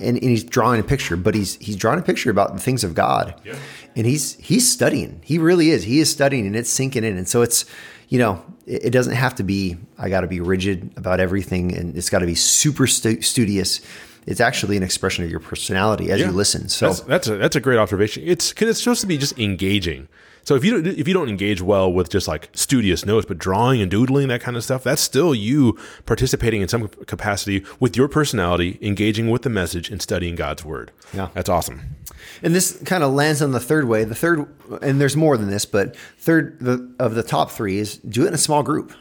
[0.00, 2.84] and, and he's drawing a picture, but he's he's drawing a picture about the things
[2.84, 3.34] of God.
[3.44, 3.56] Yeah.
[3.96, 5.20] And he's he's studying.
[5.24, 5.84] He really is.
[5.84, 7.16] He is studying and it's sinking in.
[7.16, 7.64] And so it's,
[8.08, 11.96] you know, it, doesn't have to be, I got to be rigid about everything and
[11.96, 13.80] it's got to be super stu- studious
[14.26, 16.26] it's actually an expression of your personality as yeah.
[16.26, 16.68] you listen.
[16.68, 18.22] So that's that's a, that's a great observation.
[18.26, 20.08] It's because it's supposed to be just engaging.
[20.44, 23.38] So if you don't, if you don't engage well with just like studious notes, but
[23.38, 27.96] drawing and doodling that kind of stuff, that's still you participating in some capacity with
[27.96, 30.92] your personality, engaging with the message, and studying God's word.
[31.14, 31.96] Yeah, that's awesome.
[32.42, 34.04] And this kind of lands on the third way.
[34.04, 34.46] The third,
[34.82, 38.28] and there's more than this, but third the, of the top three is do it
[38.28, 38.92] in a small group.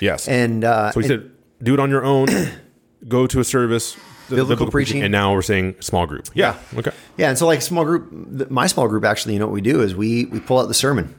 [0.00, 1.30] Yes, and uh, so we said
[1.62, 2.28] do it on your own.
[3.08, 3.96] go to a service,
[4.34, 5.02] biblical, biblical preaching.
[5.02, 6.28] and now we're saying small group.
[6.34, 6.56] Yeah.
[6.72, 6.78] yeah.
[6.78, 6.92] Okay.
[7.16, 9.82] Yeah, and so like small group, my small group actually, you know what we do
[9.82, 11.14] is we we pull out the sermon.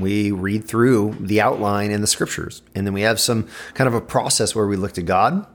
[0.00, 3.94] We read through the outline and the scriptures, and then we have some kind of
[3.94, 5.46] a process where we look to God.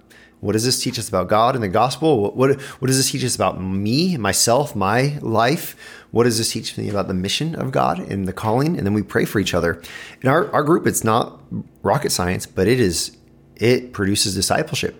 [0.41, 2.21] What does this teach us about God and the gospel?
[2.21, 5.75] What, what, what does this teach us about me, myself, my life?
[6.11, 8.77] What does this teach me about the mission of God and the calling?
[8.77, 9.81] And then we pray for each other.
[10.21, 11.41] In our, our group, it's not
[11.81, 13.17] rocket science, but it is
[13.57, 14.95] it produces discipleship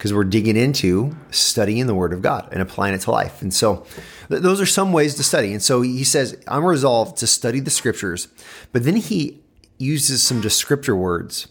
[0.00, 3.42] because we're digging into studying the Word of God and applying it to life.
[3.42, 3.84] And so
[4.30, 5.52] th- those are some ways to study.
[5.52, 8.28] And so he says, I'm resolved to study the scriptures,
[8.72, 9.42] but then he
[9.76, 11.48] uses some descriptor words.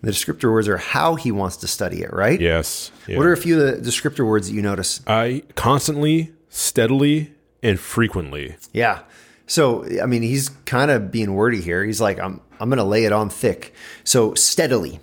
[0.00, 2.40] The descriptor words are how he wants to study it, right?
[2.40, 2.90] Yes.
[3.06, 3.18] Yeah.
[3.18, 5.02] What are a few of the descriptor words that you notice?
[5.06, 8.56] I constantly, steadily, and frequently.
[8.72, 9.00] Yeah.
[9.46, 11.84] So I mean, he's kind of being wordy here.
[11.84, 13.74] He's like, I'm I'm going to lay it on thick.
[14.04, 15.00] So steadily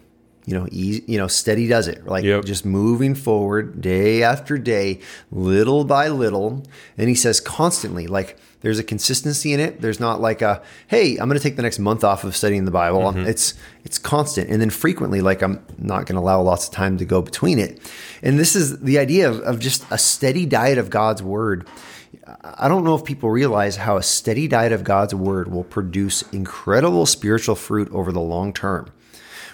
[0.47, 2.07] you know, easy, you know, steady does it.
[2.07, 2.45] Like yep.
[2.45, 6.63] just moving forward day after day, little by little.
[6.97, 9.81] And he says constantly, like there's a consistency in it.
[9.81, 12.63] There's not like a, hey, I'm going to take the next month off of studying
[12.63, 13.01] the Bible.
[13.01, 13.27] Mm-hmm.
[13.27, 16.97] It's it's constant, and then frequently, like I'm not going to allow lots of time
[16.97, 17.81] to go between it.
[18.23, 21.67] And this is the idea of, of just a steady diet of God's word.
[22.41, 26.21] I don't know if people realize how a steady diet of God's word will produce
[26.31, 28.91] incredible spiritual fruit over the long term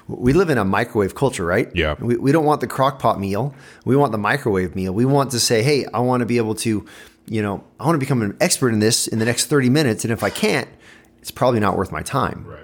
[0.08, 1.70] we live in a microwave culture, right?
[1.74, 1.96] Yeah.
[2.00, 3.54] We, we don't want the crock pot meal.
[3.86, 4.94] We want the microwave meal.
[4.94, 6.86] We want to say, hey, I want to be able to,
[7.26, 10.04] you know, I want to become an expert in this in the next 30 minutes.
[10.04, 10.68] And if I can't,
[11.20, 12.46] it's probably not worth my time.
[12.46, 12.60] Right.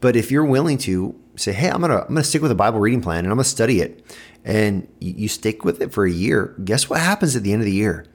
[0.00, 2.80] But if you're willing to say, hey, I'm gonna I'm gonna stick with a Bible
[2.80, 4.04] reading plan and I'm gonna study it,
[4.44, 7.62] and you, you stick with it for a year, guess what happens at the end
[7.62, 8.06] of the year?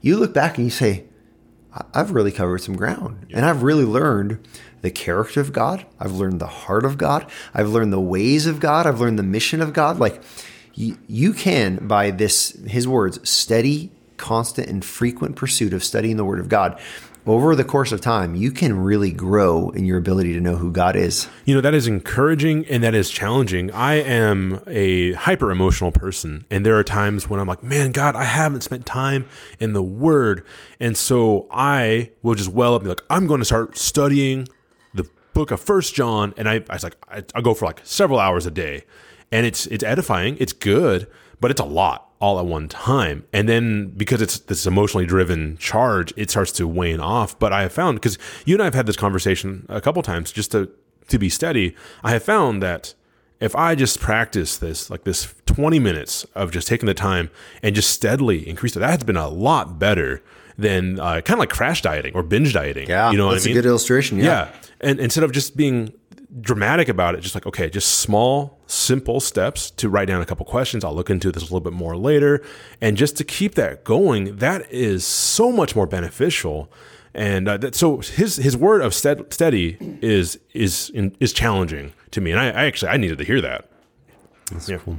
[0.00, 1.04] You look back and you say,
[1.92, 3.38] I've really covered some ground, yeah.
[3.38, 4.46] and I've really learned
[4.84, 5.86] the character of God.
[5.98, 7.26] I've learned the heart of God.
[7.54, 8.86] I've learned the ways of God.
[8.86, 9.98] I've learned the mission of God.
[9.98, 10.22] Like
[10.74, 16.24] you, you can, by this, his words, steady, constant, and frequent pursuit of studying the
[16.24, 16.78] word of God,
[17.26, 20.70] over the course of time, you can really grow in your ability to know who
[20.70, 21.26] God is.
[21.46, 23.70] You know, that is encouraging and that is challenging.
[23.70, 28.14] I am a hyper emotional person, and there are times when I'm like, man, God,
[28.14, 29.26] I haven't spent time
[29.58, 30.44] in the Word.
[30.78, 34.46] And so I will just well up and be like, I'm going to start studying
[35.34, 36.32] book of First John.
[36.36, 38.84] And I, I was like, I, I go for like several hours a day.
[39.30, 41.08] And it's it's edifying, it's good,
[41.40, 43.26] but it's a lot all at one time.
[43.32, 47.38] And then because it's this emotionally driven charge, it starts to wane off.
[47.38, 48.16] But I have found because
[48.46, 50.70] you and I have had this conversation a couple times just to
[51.08, 51.76] to be steady.
[52.02, 52.94] I have found that
[53.40, 57.30] if I just practice this, like this 20 minutes of just taking the time
[57.62, 60.22] and just steadily increase it, that has been a lot better
[60.58, 62.88] than uh, kind of like crash dieting or binge dieting.
[62.88, 63.56] Yeah, you know that's I mean?
[63.56, 64.18] a good illustration.
[64.18, 64.24] Yeah.
[64.24, 64.52] Yeah.
[64.80, 65.92] And instead of just being
[66.40, 70.44] dramatic about it, just like, okay, just small, simple steps to write down a couple
[70.44, 70.84] questions.
[70.84, 72.42] I'll look into this a little bit more later.
[72.80, 76.70] And just to keep that going, that is so much more beneficial.
[77.14, 81.92] And uh, that, so his his word of stead, steady is is in, is challenging
[82.10, 83.70] to me, and I, I actually I needed to hear that.
[84.50, 84.78] That's yeah.
[84.78, 84.98] cool.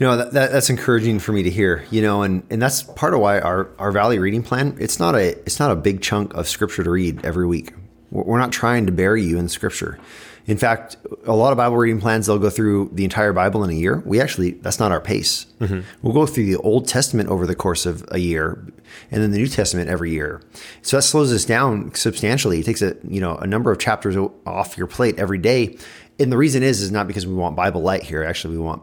[0.00, 1.84] You know that, that, that's encouraging for me to hear.
[1.90, 4.76] You know, and and that's part of why our our Valley reading plan.
[4.80, 7.74] It's not a it's not a big chunk of scripture to read every week.
[8.10, 9.98] We're not trying to bury you in scripture.
[10.46, 13.70] In fact, a lot of Bible reading plans, they'll go through the entire Bible in
[13.70, 14.02] a year.
[14.04, 15.46] We actually, that's not our pace.
[15.60, 15.80] Mm-hmm.
[16.02, 18.66] We'll go through the Old Testament over the course of a year
[19.12, 20.42] and then the New Testament every year.
[20.82, 22.58] So that slows us down substantially.
[22.58, 25.76] It takes a, you know, a number of chapters off your plate every day.
[26.18, 28.24] And the reason is, is not because we want Bible light here.
[28.24, 28.82] Actually, we want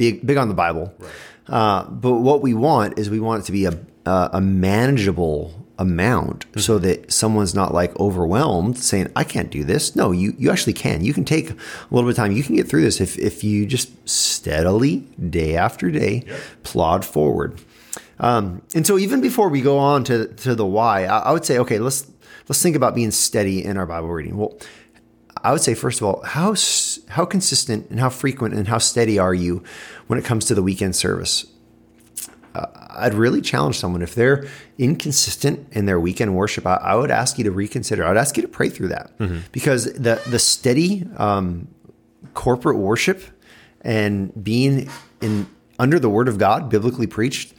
[0.00, 0.92] big, big on the Bible.
[0.98, 1.10] Right.
[1.46, 6.46] Uh, but what we want is we want it to be a, a manageable amount
[6.46, 6.60] mm-hmm.
[6.60, 10.74] so that someone's not like overwhelmed saying i can't do this no you you actually
[10.74, 11.56] can you can take a
[11.90, 14.96] little bit of time you can get through this if if you just steadily
[15.30, 16.40] day after day yep.
[16.64, 17.58] plod forward
[18.18, 21.46] um, and so even before we go on to to the why I, I would
[21.46, 22.06] say okay let's
[22.46, 24.58] let's think about being steady in our bible reading well
[25.42, 26.54] I would say first of all, how
[27.08, 29.62] how consistent and how frequent and how steady are you
[30.06, 31.46] when it comes to the weekend service?
[32.54, 34.46] uh, I'd really challenge someone if they're
[34.78, 36.66] inconsistent in their weekend worship.
[36.66, 38.04] I, I, would ask you to reconsider.
[38.04, 39.40] I would ask you to pray through that mm-hmm.
[39.52, 41.68] because the the steady um,
[42.34, 43.22] corporate worship
[43.82, 45.46] and being in
[45.78, 47.54] under the Word of God, biblically preached,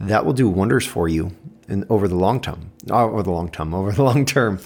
[0.00, 1.32] that will do wonders for you
[1.68, 4.60] and over the long term, over the long term, over the long term.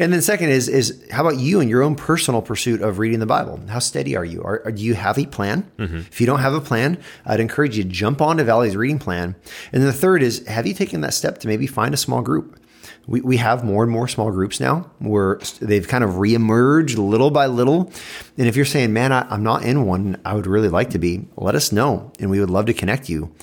[0.00, 3.20] And then second is is how about you and your own personal pursuit of reading
[3.20, 3.60] the Bible?
[3.68, 4.42] How steady are you?
[4.42, 5.70] Are, are do you have a plan?
[5.76, 5.98] Mm-hmm.
[5.98, 9.36] If you don't have a plan, I'd encourage you to jump onto Valley's reading plan.
[9.72, 12.22] And then the third is have you taken that step to maybe find a small
[12.22, 12.58] group?
[13.06, 17.30] We, we have more and more small groups now where they've kind of reemerged little
[17.30, 17.92] by little.
[18.38, 20.98] And if you're saying, man, I, am not in one, I would really like to
[20.98, 23.34] be, let us know and we would love to connect you.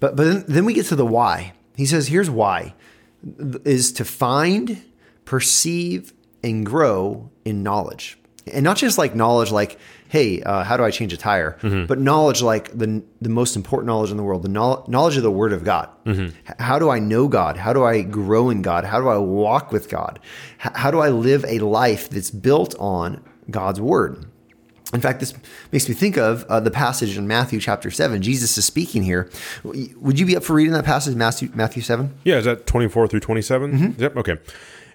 [0.00, 1.52] But, but then, then we get to the why.
[1.76, 2.74] He says, here's why
[3.64, 4.82] is to find,
[5.28, 8.18] perceive, and grow in knowledge.
[8.50, 11.58] And not just like knowledge, like, hey, uh, how do I change a tire?
[11.60, 11.84] Mm-hmm.
[11.84, 15.30] But knowledge, like the, the most important knowledge in the world, the knowledge of the
[15.30, 15.90] Word of God.
[16.06, 16.34] Mm-hmm.
[16.58, 17.58] How do I know God?
[17.58, 18.86] How do I grow in God?
[18.86, 20.18] How do I walk with God?
[20.56, 24.24] how do I live a life that's built on God's Word?
[24.94, 25.34] In fact, this
[25.72, 28.22] makes me think of uh, the passage in Matthew chapter 7.
[28.22, 29.28] Jesus is speaking here.
[29.62, 32.14] Would you be up for reading that passage, Matthew, Matthew 7?
[32.24, 33.72] Yeah, is that 24 through 27?
[33.72, 34.02] Mm-hmm.
[34.02, 34.38] Yep, okay.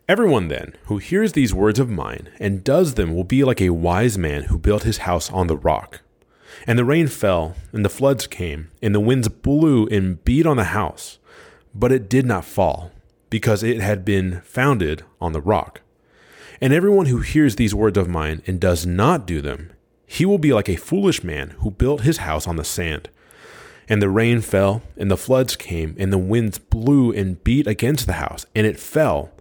[0.09, 3.69] Everyone then who hears these words of mine and does them will be like a
[3.69, 6.01] wise man who built his house on the rock.
[6.67, 10.57] And the rain fell, and the floods came, and the winds blew and beat on
[10.57, 11.19] the house.
[11.73, 12.91] But it did not fall,
[13.29, 15.81] because it had been founded on the rock.
[16.59, 19.71] And everyone who hears these words of mine and does not do them,
[20.05, 23.09] he will be like a foolish man who built his house on the sand.
[23.89, 28.05] And the rain fell, and the floods came, and the winds blew and beat against
[28.05, 29.31] the house, and it fell,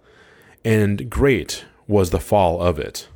[0.63, 3.07] and great was the fall of it.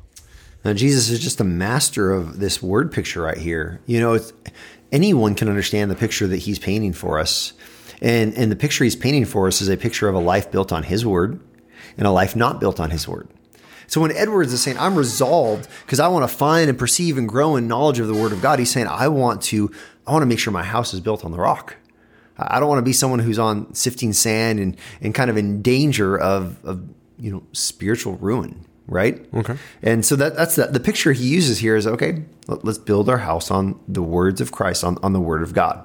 [0.64, 3.80] Now, Jesus is just a master of this word picture right here.
[3.86, 4.18] You know,
[4.92, 7.52] anyone can understand the picture that he's painting for us.
[8.00, 10.72] And, and the picture he's painting for us is a picture of a life built
[10.72, 11.40] on his word
[11.96, 13.28] and a life not built on his word.
[13.86, 17.28] So when Edwards is saying, I'm resolved because I want to find and perceive and
[17.28, 19.72] grow in knowledge of the word of God, he's saying, I want to,
[20.06, 21.76] I want to make sure my house is built on the rock.
[22.36, 25.62] I don't want to be someone who's on sifting sand and, and kind of in
[25.62, 26.82] danger of, of,
[27.18, 28.64] you know, spiritual ruin.
[28.86, 29.26] Right.
[29.34, 29.56] Okay.
[29.82, 33.10] And so that, that's the, the picture he uses here is okay, let, let's build
[33.10, 35.84] our house on the words of Christ, on, on the word of God.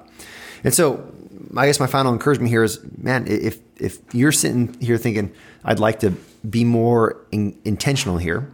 [0.64, 1.12] And so
[1.54, 5.80] I guess my final encouragement here is, man, if, if you're sitting here thinking, I'd
[5.80, 6.12] like to
[6.48, 8.50] be more in, intentional here.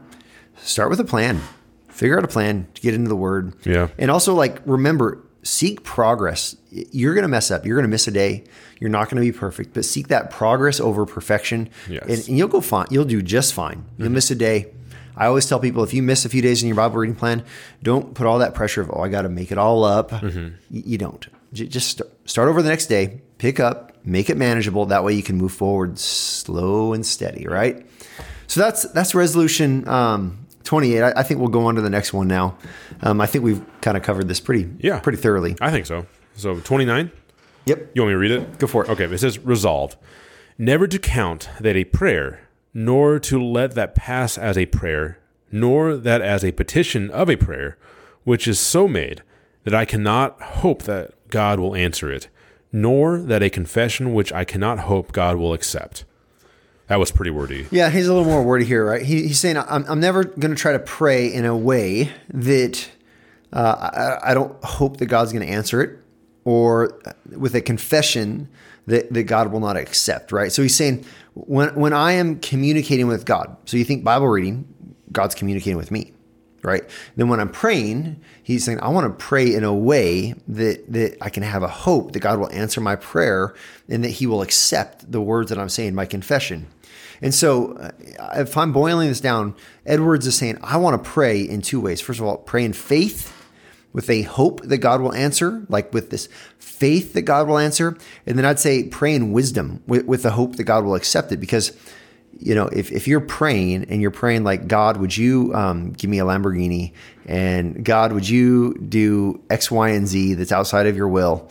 [0.56, 1.40] Start with a plan.
[1.88, 3.54] Figure out a plan to get into the word.
[3.64, 3.88] Yeah.
[3.98, 6.56] And also, like, remember, seek progress.
[6.70, 7.64] You're going to mess up.
[7.66, 8.44] You're going to miss a day.
[8.78, 12.02] You're not going to be perfect, but seek that progress over perfection, Yes.
[12.08, 12.86] and, and you'll go fine.
[12.90, 13.84] You'll do just fine.
[13.98, 14.72] You'll miss a day.
[15.16, 17.44] I always tell people if you miss a few days in your Bible reading plan,
[17.82, 20.12] don't put all that pressure of oh I got to make it all up.
[20.12, 21.26] Y- You don't.
[21.52, 23.20] J- Just st- start over the next day.
[23.36, 24.86] Pick up, make it manageable.
[24.86, 27.46] That way you can move forward slow and steady.
[27.46, 27.84] Right.
[28.46, 31.02] So that's that's resolution um, 28.
[31.02, 32.56] I, I think we'll go on to the next one now.
[33.02, 35.00] Um, I think we've kind of covered this pretty Yeah.
[35.00, 35.56] pretty thoroughly.
[35.60, 36.06] I think so.
[36.36, 37.10] So 29.
[37.66, 37.90] Yep.
[37.92, 38.58] You want me to read it?
[38.60, 38.88] Go for it.
[38.90, 39.96] Okay, it says resolve
[40.56, 45.18] never to count that a prayer, nor to let that pass as a prayer,
[45.50, 47.76] nor that as a petition of a prayer,
[48.22, 49.22] which is so made
[49.64, 52.28] that I cannot hope that God will answer it,
[52.70, 56.04] nor that a confession which I cannot hope God will accept.
[56.90, 57.68] That was pretty wordy.
[57.70, 59.00] Yeah, he's a little more wordy here, right?
[59.00, 62.90] He, he's saying, I'm, I'm never going to try to pray in a way that
[63.52, 66.00] uh, I, I don't hope that God's going to answer it
[66.44, 68.48] or with a confession
[68.88, 70.50] that, that God will not accept, right?
[70.50, 74.66] So he's saying, when, when I am communicating with God, so you think Bible reading,
[75.12, 76.12] God's communicating with me,
[76.62, 76.82] right?
[77.14, 81.18] Then when I'm praying, he's saying, I want to pray in a way that, that
[81.20, 83.54] I can have a hope that God will answer my prayer
[83.88, 86.66] and that he will accept the words that I'm saying, my confession.
[87.22, 87.90] And so, uh,
[88.36, 89.54] if I'm boiling this down,
[89.84, 92.00] Edwards is saying, I want to pray in two ways.
[92.00, 93.36] First of all, pray in faith
[93.92, 96.28] with a hope that God will answer, like with this
[96.58, 97.96] faith that God will answer.
[98.26, 101.32] And then I'd say pray in wisdom with, with the hope that God will accept
[101.32, 101.38] it.
[101.38, 101.76] Because,
[102.38, 106.08] you know, if, if you're praying and you're praying like, God, would you um, give
[106.08, 106.92] me a Lamborghini?
[107.26, 111.50] And God, would you do X, Y, and Z that's outside of your will?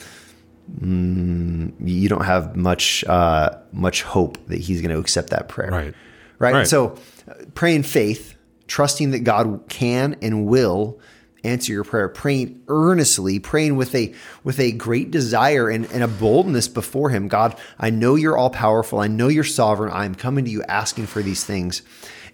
[0.81, 5.71] Mm, you don't have much uh, much hope that he's going to accept that prayer.
[5.71, 5.93] Right.
[6.37, 6.53] Right.
[6.53, 6.67] Right.
[6.67, 8.35] So uh, pray in faith,
[8.67, 10.99] trusting that God can and will
[11.43, 16.07] answer your prayer, praying earnestly, praying with a with a great desire and, and a
[16.07, 17.27] boldness before him.
[17.27, 18.99] God, I know you're all powerful.
[18.99, 19.91] I know you're sovereign.
[19.93, 21.81] I'm coming to you asking for these things.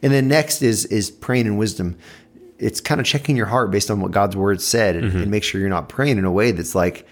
[0.01, 1.97] And then next is is praying in wisdom.
[2.57, 5.43] It's kind of checking your heart based on what God's word said and, and make
[5.43, 7.05] sure you're not praying in a way that's like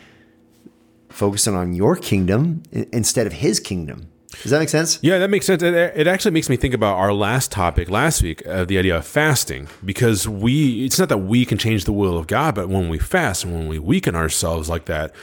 [1.14, 4.10] focusing on your kingdom instead of his kingdom.
[4.42, 4.98] Does that make sense?
[5.02, 5.62] Yeah, that makes sense.
[5.62, 9.06] It, actually makes me think about our last topic last week, uh, the idea of
[9.06, 12.90] fasting, because we, it's not that we can change the will of God, but when
[12.90, 15.14] we fast and when we weaken ourselves like that,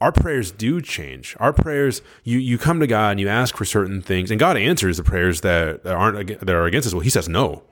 [0.00, 1.34] our prayers do change.
[1.40, 4.58] Our prayers, you you come to God and you ask for certain things, and God
[4.58, 6.92] answers the prayers that aren't that are against us.
[6.92, 7.62] Well, He says no,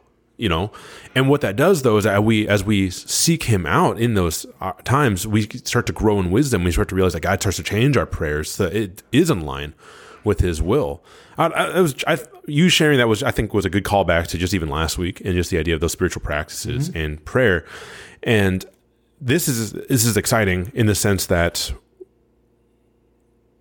[0.42, 0.72] you know.
[1.14, 4.44] And what that does though is that we, as we seek Him out in those
[4.60, 6.64] uh, times, we start to grow in wisdom.
[6.64, 9.42] We start to realize that God starts to change our prayers so it is in
[9.42, 9.74] line
[10.24, 11.02] with His will.
[11.38, 14.26] I, I, it was I, you sharing that was I think was a good callback
[14.28, 17.64] to just even last week and just the idea of those spiritual practices and prayer.
[18.24, 18.66] And
[19.20, 21.72] this is this is exciting in the sense that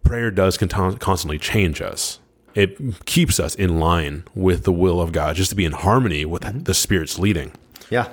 [0.03, 2.20] prayer does con- constantly change us.
[2.53, 6.25] It keeps us in line with the will of God, just to be in harmony
[6.25, 6.63] with mm-hmm.
[6.63, 7.53] the Spirit's leading.
[7.89, 8.09] Yeah.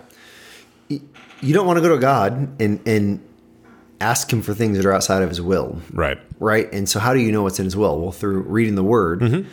[0.89, 3.21] You don't want to go to God and and
[4.01, 6.19] ask him for things that are outside of his will, Right.
[6.39, 6.73] right?
[6.73, 8.01] And so how do you know what's in his will?
[8.01, 9.21] Well, through reading the word.
[9.21, 9.49] Mm-hmm.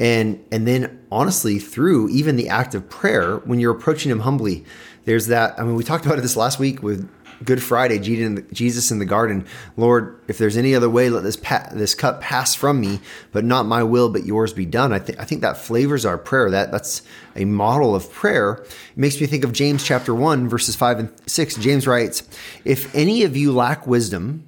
[0.00, 4.64] And and then honestly through even the act of prayer when you're approaching him humbly.
[5.04, 7.08] There's that I mean we talked about it this last week with
[7.44, 9.46] Good Friday, Jesus in the, garden.
[9.76, 12.98] Lord, if there's any other way, let this pa- this cup pass from me,
[13.30, 14.92] but not my will, but yours be done.
[14.92, 16.50] I think I think that flavors our prayer.
[16.50, 17.02] That that's
[17.36, 18.64] a model of prayer.
[18.64, 21.54] It makes me think of James chapter one, verses five and six.
[21.54, 22.24] James writes,
[22.64, 24.42] "If any of you lack wisdom,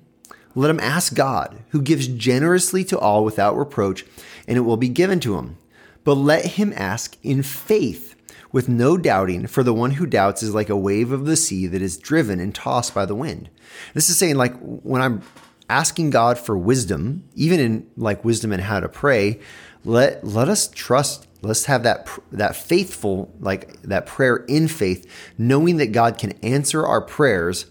[0.56, 4.04] let him ask God, who gives generously to all without reproach,
[4.48, 5.56] and it will be given to him.
[6.02, 8.09] But let him ask in faith."
[8.52, 11.66] With no doubting, for the one who doubts is like a wave of the sea
[11.68, 13.48] that is driven and tossed by the wind.
[13.94, 15.22] This is saying, like, when I'm
[15.68, 19.40] asking God for wisdom, even in like wisdom and how to pray,
[19.84, 21.26] let let us trust.
[21.42, 25.06] Let's have that that faithful, like that prayer in faith,
[25.38, 27.66] knowing that God can answer our prayers.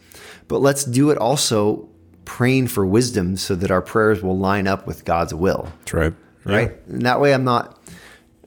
[0.48, 1.90] But let's do it also
[2.26, 6.14] praying for wisdom, so that our prayers will line up with God's will That's right.
[6.46, 6.88] right?
[6.88, 7.79] And that way, I'm not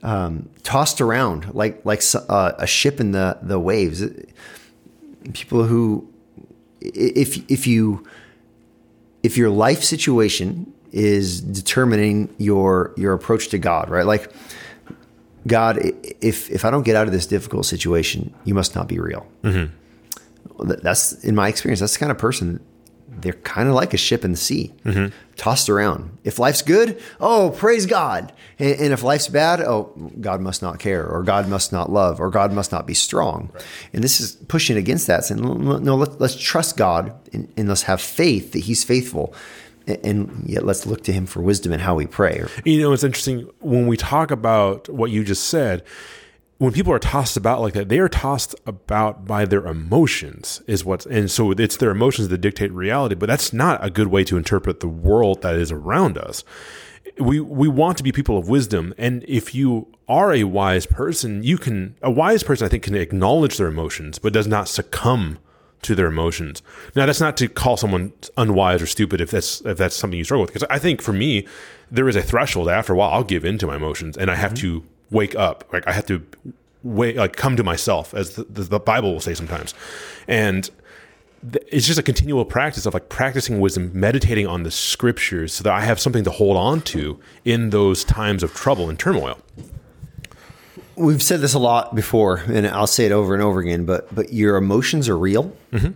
[0.03, 4.03] um, tossed around like like uh, a ship in the the waves.
[5.33, 6.07] People who,
[6.81, 8.05] if if you
[9.23, 14.05] if your life situation is determining your your approach to God, right?
[14.05, 14.31] Like
[15.47, 15.79] God,
[16.21, 19.25] if if I don't get out of this difficult situation, you must not be real.
[19.43, 21.79] That- That's in my experience.
[21.79, 22.59] That's the kind of person
[23.21, 24.73] they're kind of like a ship in the sea,
[25.35, 26.17] tossed around.
[26.23, 28.31] If life's good, oh, praise God.
[28.59, 29.91] And, and if life's bad, oh,
[30.21, 33.51] God must not care, or God must not love, or God must not be strong.
[33.93, 37.83] And this is pushing against that, saying, no, let, let's trust God and, and let's
[37.83, 39.33] have faith that He's faithful.
[39.87, 42.43] And- And yet, let's look to Him for wisdom in how we pray.
[42.63, 45.83] You know, it's interesting when we talk about what you just said.
[46.63, 50.85] When people are tossed about like that, they are tossed about by their emotions, is
[50.85, 53.15] what's and so it's their emotions that dictate reality.
[53.15, 56.45] But that's not a good way to interpret the world that is around us.
[57.19, 61.43] We we want to be people of wisdom, and if you are a wise person,
[61.43, 65.39] you can a wise person I think can acknowledge their emotions, but does not succumb
[65.81, 66.61] to their emotions.
[66.95, 70.23] Now, that's not to call someone unwise or stupid if that's if that's something you
[70.23, 70.53] struggle with.
[70.53, 71.45] Because I think for me,
[71.91, 72.69] there is a threshold.
[72.69, 74.79] After a while, I'll give in to my emotions, and I have mm-hmm.
[74.79, 75.69] to wake up.
[75.71, 76.25] Like I have to
[76.83, 79.73] wait, like come to myself, as the, the, Bible will say sometimes,
[80.27, 80.69] and
[81.51, 85.63] th- it's just a continual practice of like practicing wisdom, meditating on the scriptures, so
[85.63, 89.37] that I have something to hold on to in those times of trouble and turmoil.
[90.95, 93.85] We've said this a lot before, and I'll say it over and over again.
[93.85, 95.91] But but your emotions are real, mm-hmm.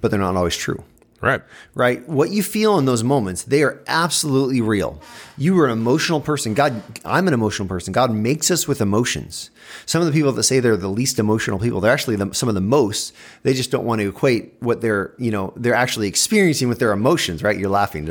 [0.00, 0.82] but they're not always true.
[1.20, 1.42] Right.
[1.74, 2.08] Right?
[2.08, 5.00] What you feel in those moments, they are absolutely real.
[5.36, 6.54] You are an emotional person.
[6.54, 7.92] God, I'm an emotional person.
[7.92, 9.50] God makes us with emotions.
[9.84, 12.48] Some of the people that say they're the least emotional people, they're actually the, some
[12.48, 13.14] of the most.
[13.42, 16.92] They just don't want to equate what they're, you know, they're actually experiencing with their
[16.92, 17.42] emotions.
[17.42, 17.58] Right?
[17.58, 18.08] You're laughing.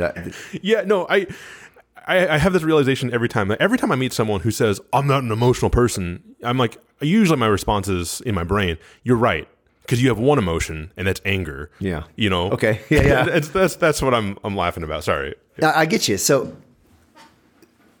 [0.62, 1.26] Yeah, no, I,
[2.06, 3.54] I, I have this realization every time.
[3.58, 7.38] Every time I meet someone who says I'm not an emotional person, I'm like, usually
[7.38, 9.48] my response is in my brain, "You're right,"
[9.90, 11.68] because you have one emotion, and that's anger.
[11.80, 12.04] Yeah.
[12.14, 12.52] you know.
[12.52, 12.80] Okay.
[12.90, 13.22] Yeah, yeah.
[13.24, 15.02] that's that's that's what I'm I'm laughing about.
[15.02, 15.34] Sorry.
[15.60, 16.16] I I get you.
[16.16, 16.56] So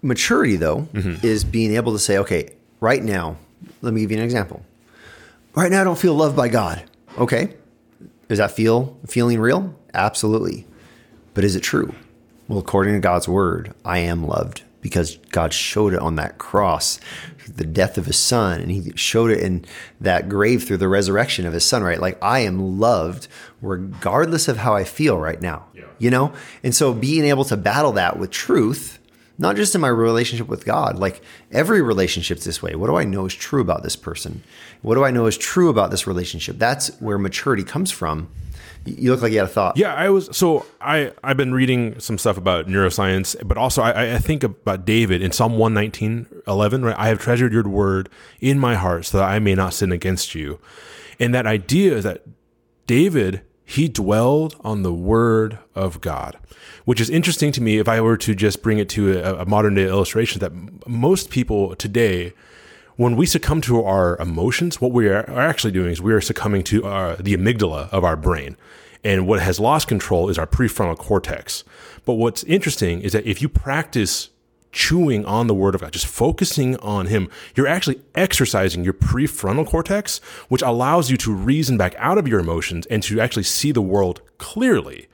[0.00, 1.26] maturity though mm-hmm.
[1.26, 3.36] is being able to say, okay, right now,
[3.82, 4.64] let me give you an example.
[5.54, 6.84] Right now I don't feel loved by God.
[7.18, 7.54] Okay.
[8.28, 9.74] Does that feel feeling real?
[9.92, 10.66] Absolutely.
[11.34, 11.92] But is it true?
[12.46, 17.00] Well, according to God's word, I am loved because God showed it on that cross,
[17.46, 19.64] the death of his son, and he showed it in
[20.00, 22.00] that grave through the resurrection of his son, right?
[22.00, 23.28] Like I am loved
[23.60, 25.66] regardless of how I feel right now.
[25.98, 26.32] You know?
[26.62, 28.98] And so being able to battle that with truth,
[29.38, 32.74] not just in my relationship with God, like every relationship's this way.
[32.74, 34.42] What do I know is true about this person?
[34.82, 36.58] What do I know is true about this relationship?
[36.58, 38.28] That's where maturity comes from.
[38.84, 39.76] You look like you had a thought.
[39.76, 44.14] Yeah, I was so I I've been reading some stuff about neuroscience, but also I,
[44.14, 46.96] I think about David in Psalm 119, 11, right?
[46.98, 48.08] I have treasured your word
[48.40, 50.58] in my heart so that I may not sin against you.
[51.18, 52.24] And that idea is that
[52.86, 56.38] David, he dwelled on the word of God,
[56.86, 59.46] which is interesting to me if I were to just bring it to a, a
[59.46, 62.32] modern day illustration that most people today
[63.00, 66.62] when we succumb to our emotions, what we are, actually doing is we are succumbing
[66.62, 68.58] to our, the amygdala of our brain.
[69.02, 71.64] And what has lost control is our prefrontal cortex.
[72.04, 74.28] But what's interesting is that if you practice
[74.70, 79.66] chewing on the word of God, just focusing on Him, you're actually exercising your prefrontal
[79.66, 80.18] cortex,
[80.50, 83.80] which allows you to reason back out of your emotions and to actually see the
[83.80, 85.06] world clearly.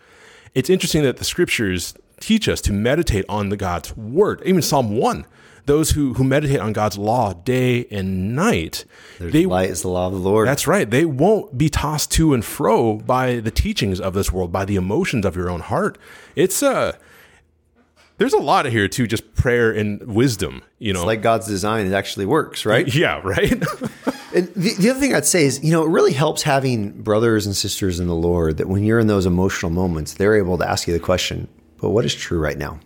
[0.56, 4.42] It's interesting that the scriptures teach us to meditate on the God's word.
[4.44, 5.24] Even Psalm 1
[5.66, 8.84] those who, who meditate on God's law day and night,
[9.18, 10.48] they Light is the law of the Lord.
[10.48, 10.88] that's right.
[10.88, 14.76] They won't be tossed to and fro by the teachings of this world, by the
[14.76, 15.98] emotions of your own heart.
[16.34, 16.92] It's uh
[18.18, 21.04] there's a lot of here too, just prayer and wisdom, you know.
[21.04, 22.92] like God's design, it actually works, right?
[22.94, 23.62] yeah, right?
[24.34, 27.46] And the, the other thing I'd say is, you know, it really helps having brothers
[27.46, 30.68] and sisters in the Lord that when you're in those emotional moments, they're able to
[30.68, 31.48] ask you the question,
[31.80, 32.78] but what is true right now?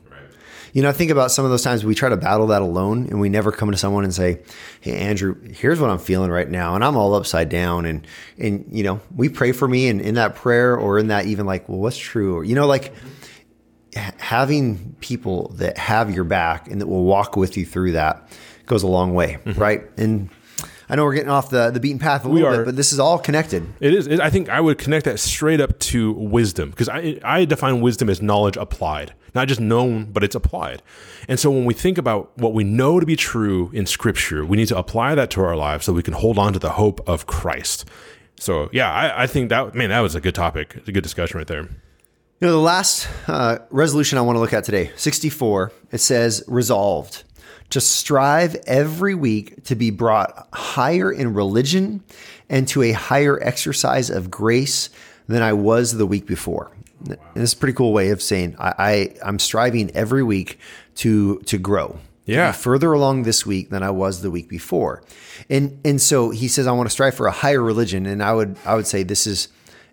[0.73, 3.07] You know, I think about some of those times we try to battle that alone
[3.07, 4.41] and we never come to someone and say,
[4.81, 6.75] Hey, Andrew, here's what I'm feeling right now.
[6.75, 7.87] And I'm all upside down.
[7.87, 8.07] And,
[8.39, 11.47] and, you know, we pray for me and in that prayer or in that even
[11.47, 12.37] like, well, what's true?
[12.37, 12.93] Or, you know, like
[13.95, 18.29] having people that have your back and that will walk with you through that
[18.67, 19.39] goes a long way.
[19.45, 19.61] Mm-hmm.
[19.61, 19.83] Right.
[19.97, 20.31] And
[20.89, 22.57] I know we're getting off the, the beaten path a little are.
[22.59, 23.67] bit, but this is all connected.
[23.81, 24.09] It is.
[24.09, 27.81] It, I think I would connect that straight up to wisdom because I, I define
[27.81, 30.83] wisdom as knowledge applied, not just known, but it's applied.
[31.29, 34.57] And so when we think about what we know to be true in Scripture, we
[34.57, 37.07] need to apply that to our lives so we can hold on to the hope
[37.09, 37.85] of Christ.
[38.39, 40.75] So yeah, I, I think that man, that was a good topic.
[40.77, 41.63] It's a good discussion right there.
[41.63, 46.43] You know, the last uh, resolution I want to look at today, 64, it says
[46.47, 47.25] resolved
[47.69, 52.03] to strive every week to be brought higher in religion
[52.49, 54.91] and to a higher exercise of grace
[55.29, 56.73] than I was the week before.
[57.09, 60.59] And this is a pretty cool way of saying I, I I'm striving every week
[60.97, 61.99] to to grow.
[62.27, 62.53] to Yeah.
[62.53, 65.03] be further along this week than I was the week before.
[65.49, 68.33] And and so he says I want to strive for a higher religion and I
[68.35, 69.49] would I would say this is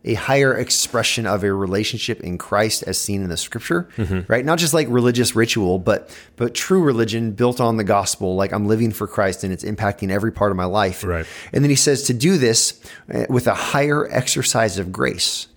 [0.06, 3.90] a higher expression of a relationship in Christ as seen in the scripture,
[4.30, 4.46] right?
[4.46, 8.68] Not just like religious ritual, but but true religion built on the gospel, like I'm
[8.68, 11.04] living for Christ and it's impacting every part of my life.
[11.04, 11.26] Right.
[11.52, 12.80] And then he says to do this
[13.14, 15.48] uh, with a higher exercise of grace.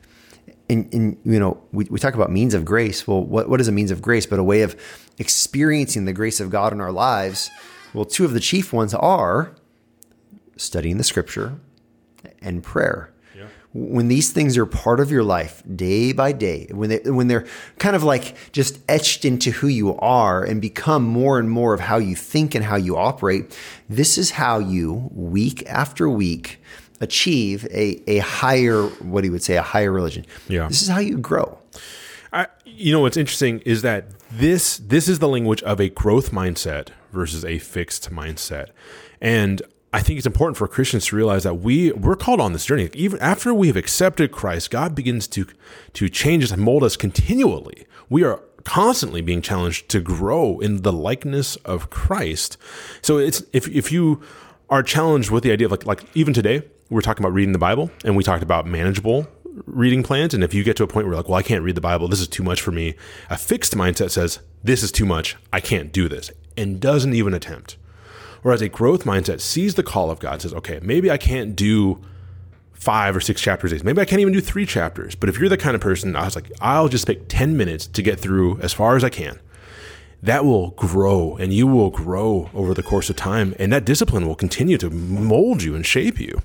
[0.71, 3.07] And, and you know, we, we talk about means of grace.
[3.07, 4.81] Well, what, what is a means of grace but a way of
[5.19, 7.51] experiencing the grace of God in our lives?
[7.93, 9.57] Well, two of the chief ones are
[10.57, 11.59] studying the scripture
[12.41, 13.13] and prayer.
[13.73, 17.47] When these things are part of your life day by day, when they when they're
[17.79, 21.79] kind of like just etched into who you are and become more and more of
[21.79, 23.57] how you think and how you operate,
[23.89, 26.61] this is how you week after week
[27.01, 30.27] achieve a, a higher what he would say a higher religion.
[30.49, 30.69] Yeah.
[30.69, 31.59] This is how you grow.
[32.33, 36.31] I, you know what's interesting is that this this is the language of a growth
[36.31, 38.69] mindset versus a fixed mindset,
[39.21, 42.65] and I think it's important for Christians to realize that we we're called on this
[42.65, 42.91] journey.
[42.95, 45.47] Even after we have accepted Christ, God begins to
[45.95, 47.87] to change us and mold us continually.
[48.09, 52.57] We are constantly being challenged to grow in the likeness of Christ.
[53.03, 54.23] So it's if if you
[54.69, 57.59] are challenged with the idea of like like even today we're talking about reading the
[57.59, 59.27] Bible and we talked about manageable
[59.67, 61.65] reading plans and if you get to a point where you're like well I can't
[61.65, 62.95] read the Bible this is too much for me
[63.31, 67.35] a fixed mindset says this is too much I can't do this and doesn't even
[67.35, 67.77] attempt
[68.43, 72.01] Whereas a growth mindset sees the call of God, says, okay, maybe I can't do
[72.73, 73.83] five or six chapters a day.
[73.85, 75.15] Maybe I can't even do three chapters.
[75.15, 77.87] But if you're the kind of person, I was like, I'll just take 10 minutes
[77.87, 79.39] to get through as far as I can.
[80.23, 83.55] That will grow and you will grow over the course of time.
[83.59, 86.41] And that discipline will continue to mold you and shape you.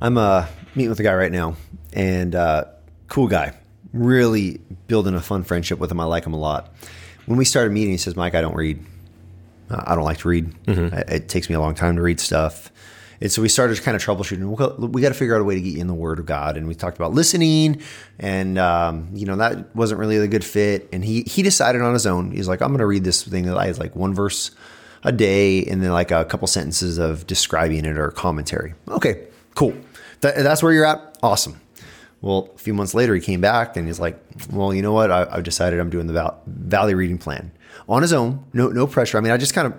[0.00, 1.56] I'm uh, meeting with a guy right now,
[1.92, 2.64] and uh,
[3.08, 3.54] cool guy.
[3.92, 6.00] Really building a fun friendship with him.
[6.00, 6.74] I like him a lot.
[7.26, 8.84] When we started meeting, he says, "Mike, I don't read.
[9.70, 10.52] Uh, I don't like to read.
[10.92, 12.70] It, it takes me a long time to read stuff."
[13.20, 14.78] And so we started kind of troubleshooting.
[14.78, 16.26] We, we got to figure out a way to get you in the Word of
[16.26, 16.56] God.
[16.56, 17.80] And we talked about listening,
[18.18, 20.88] and um, you know that wasn't really a good fit.
[20.92, 22.32] And he he decided on his own.
[22.32, 24.50] He's like, "I'm going to read this thing that I like one verse
[25.04, 29.74] a day, and then like a couple sentences of describing it or commentary." Okay, cool.
[30.20, 31.18] That, that's where you're at.
[31.22, 31.60] Awesome.
[32.20, 34.18] Well, a few months later, he came back and he's like,
[34.50, 35.10] "Well, you know what?
[35.10, 37.52] I, I've decided I'm doing the val- Valley Reading Plan
[37.86, 38.44] on his own.
[38.54, 39.18] No, no pressure.
[39.18, 39.74] I mean, I just kind of,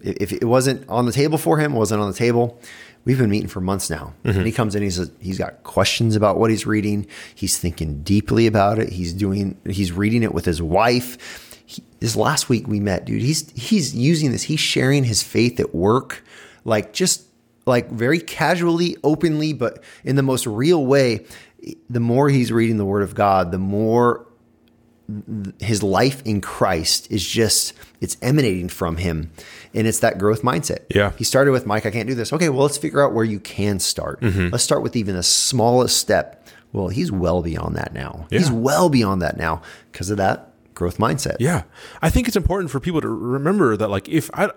[0.00, 2.60] if it wasn't on the table for him, wasn't on the table.
[3.04, 4.36] We've been meeting for months now, mm-hmm.
[4.36, 4.82] and he comes in.
[4.82, 7.06] He's he's got questions about what he's reading.
[7.34, 8.90] He's thinking deeply about it.
[8.90, 9.56] He's doing.
[9.64, 11.62] He's reading it with his wife.
[11.64, 13.22] He, this last week we met, dude.
[13.22, 14.42] He's he's using this.
[14.42, 16.24] He's sharing his faith at work,
[16.64, 17.27] like just
[17.68, 21.24] like very casually, openly, but in the most real way.
[21.90, 24.26] The more he's reading the Word of God, the more
[25.58, 29.32] his life in Christ is just it's emanating from him
[29.72, 30.80] and it's that growth mindset.
[30.94, 31.12] Yeah.
[31.16, 32.32] He started with Mike, I can't do this.
[32.32, 34.20] Okay, well let's figure out where you can start.
[34.20, 34.48] Mm-hmm.
[34.52, 36.46] Let's start with even the smallest step.
[36.72, 38.26] Well, he's well beyond that now.
[38.30, 41.36] He's well beyond that now because of that growth mindset.
[41.40, 41.62] Yeah.
[42.02, 44.50] I think it's important for people to remember that, like, if I,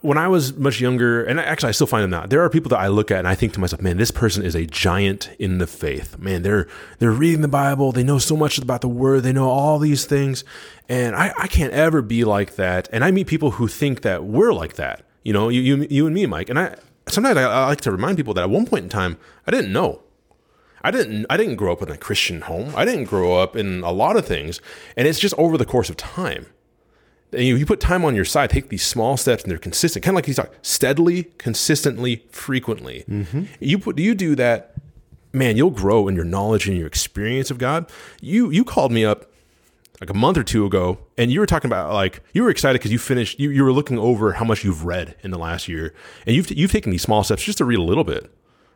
[0.00, 2.70] when I was much younger, and actually I still find them now, there are people
[2.70, 5.30] that I look at and I think to myself, man, this person is a giant
[5.38, 6.18] in the faith.
[6.18, 6.66] Man, they're
[6.98, 10.06] they're reading the Bible, they know so much about the word, they know all these
[10.06, 10.44] things.
[10.88, 12.88] And I, I can't ever be like that.
[12.92, 15.04] And I meet people who think that we're like that.
[15.22, 16.48] You know, you you, you and me, Mike.
[16.48, 16.76] And I
[17.08, 19.72] sometimes I, I like to remind people that at one point in time, I didn't
[19.72, 20.02] know.
[20.82, 22.72] I didn't I didn't grow up in a Christian home.
[22.74, 24.60] I didn't grow up in a lot of things.
[24.96, 26.46] And it's just over the course of time.
[27.32, 30.04] And you, you put time on your side, take these small steps and they're consistent,
[30.04, 33.04] kind of like he's talking, steadily, consistently, frequently.
[33.08, 33.44] Mm-hmm.
[33.60, 34.74] You put you do that,
[35.32, 37.90] man, you'll grow in your knowledge and your experience of God.
[38.20, 39.30] You you called me up
[40.00, 42.78] like a month or two ago, and you were talking about like you were excited
[42.80, 43.38] because you finished.
[43.38, 45.94] You, you were looking over how much you've read in the last year,
[46.26, 48.32] and you've you've taken these small steps just to read a little bit,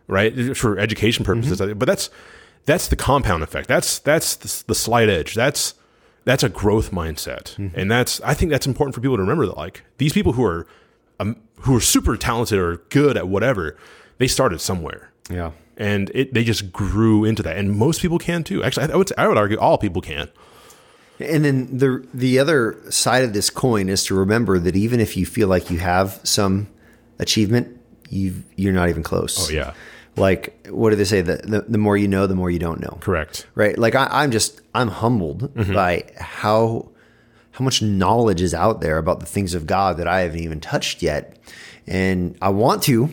[0.06, 1.60] right, for education purposes.
[1.60, 1.78] Mm-hmm.
[1.78, 2.10] But that's
[2.66, 3.68] that's the compound effect.
[3.68, 5.34] That's that's the, the slight edge.
[5.34, 5.74] That's
[6.24, 9.56] that's a growth mindset, and that's I think that's important for people to remember that
[9.56, 10.66] like these people who are
[11.20, 13.76] um, who are super talented or good at whatever,
[14.18, 15.52] they started somewhere Yeah.
[15.76, 19.10] and it they just grew into that and most people can too actually i would
[19.18, 20.28] i would argue all people can
[21.20, 25.16] And then the the other side of this coin is to remember that even if
[25.16, 26.66] you feel like you have some
[27.20, 27.68] achievement,
[28.10, 29.48] you you're not even close.
[29.48, 29.72] Oh, yeah.
[30.16, 31.22] Like what do they say?
[31.22, 32.98] The, the the more you know, the more you don't know.
[33.00, 33.76] correct Right.
[33.76, 35.74] Like I, I'm just I'm humbled mm-hmm.
[35.74, 36.90] by how
[37.52, 40.60] how much knowledge is out there about the things of God that I haven't even
[40.60, 41.38] touched yet,
[41.86, 43.10] and I want to.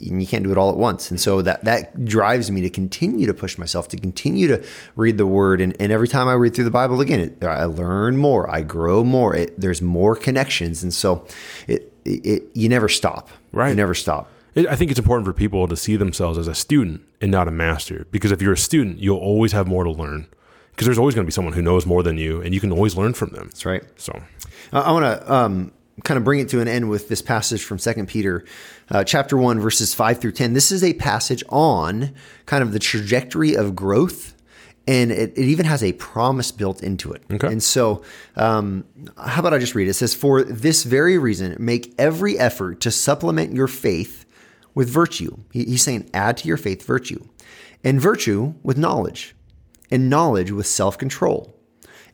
[0.00, 2.70] And you can't do it all at once, and so that that drives me to
[2.70, 4.64] continue to push myself to continue to
[4.96, 5.60] read the Word.
[5.60, 8.62] And, and every time I read through the Bible again, it, I learn more, I
[8.62, 9.36] grow more.
[9.36, 11.24] It, there's more connections, and so
[11.68, 13.30] it, it, it you never stop.
[13.52, 13.68] Right.
[13.68, 14.28] You never stop.
[14.54, 17.50] I think it's important for people to see themselves as a student and not a
[17.50, 18.06] master.
[18.10, 20.26] Because if you're a student, you'll always have more to learn.
[20.72, 22.72] Because there's always going to be someone who knows more than you, and you can
[22.72, 23.48] always learn from them.
[23.48, 23.82] That's right.
[23.96, 24.22] So,
[24.72, 25.72] I, I want to um,
[26.04, 28.44] kind of bring it to an end with this passage from Second Peter,
[28.90, 30.54] uh, chapter one, verses five through ten.
[30.54, 32.14] This is a passage on
[32.46, 34.34] kind of the trajectory of growth,
[34.86, 37.22] and it, it even has a promise built into it.
[37.30, 37.48] Okay.
[37.48, 38.02] And so,
[38.36, 38.84] um,
[39.18, 39.90] how about I just read it?
[39.90, 44.21] It says, "For this very reason, make every effort to supplement your faith
[44.74, 47.24] with virtue." He, he's saying, add to your faith virtue,
[47.84, 49.34] and virtue with knowledge,
[49.90, 51.54] and knowledge with self control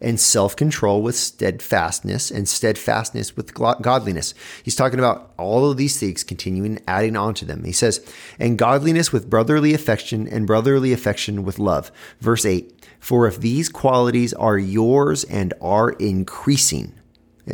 [0.00, 4.34] and self control with steadfastness, and steadfastness with godliness.
[4.62, 7.64] He's talking about all of these things, continuing adding on to them.
[7.64, 8.04] He says,
[8.38, 11.90] and godliness with brotherly affection, and brotherly affection with love.
[12.20, 16.97] Verse 8 For if these qualities are yours and are increasing,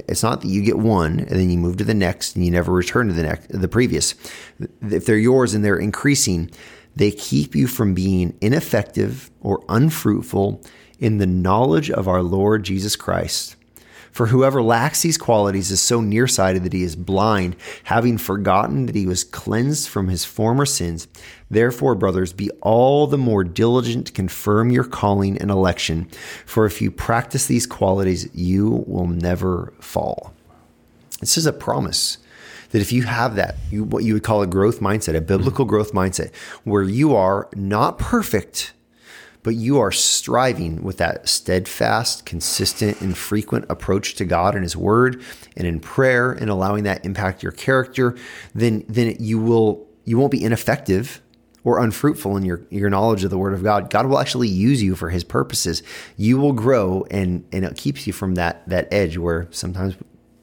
[0.08, 2.50] it's not that you get one and then you move to the next and you
[2.50, 4.14] never return to the next, the previous.
[4.82, 6.50] If they're yours and they're increasing,
[6.96, 10.62] they keep you from being ineffective or unfruitful
[10.98, 13.56] in the knowledge of our Lord Jesus Christ.
[14.14, 18.94] For whoever lacks these qualities is so nearsighted that he is blind, having forgotten that
[18.94, 21.08] he was cleansed from his former sins.
[21.54, 26.08] Therefore, brothers, be all the more diligent to confirm your calling and election,
[26.44, 30.34] for if you practice these qualities, you will never fall.
[31.20, 32.18] This is a promise
[32.70, 35.64] that if you have that, you, what you would call a growth mindset, a biblical
[35.64, 36.34] growth mindset,
[36.64, 38.72] where you are not perfect,
[39.44, 44.76] but you are striving with that steadfast, consistent, and frequent approach to God and His
[44.76, 45.22] Word
[45.56, 48.16] and in prayer and allowing that impact your character,
[48.56, 51.20] then then you will you won't be ineffective
[51.64, 53.90] or unfruitful in your, your knowledge of the word of God.
[53.90, 55.82] God will actually use you for his purposes.
[56.16, 59.96] You will grow and and it keeps you from that that edge where sometimes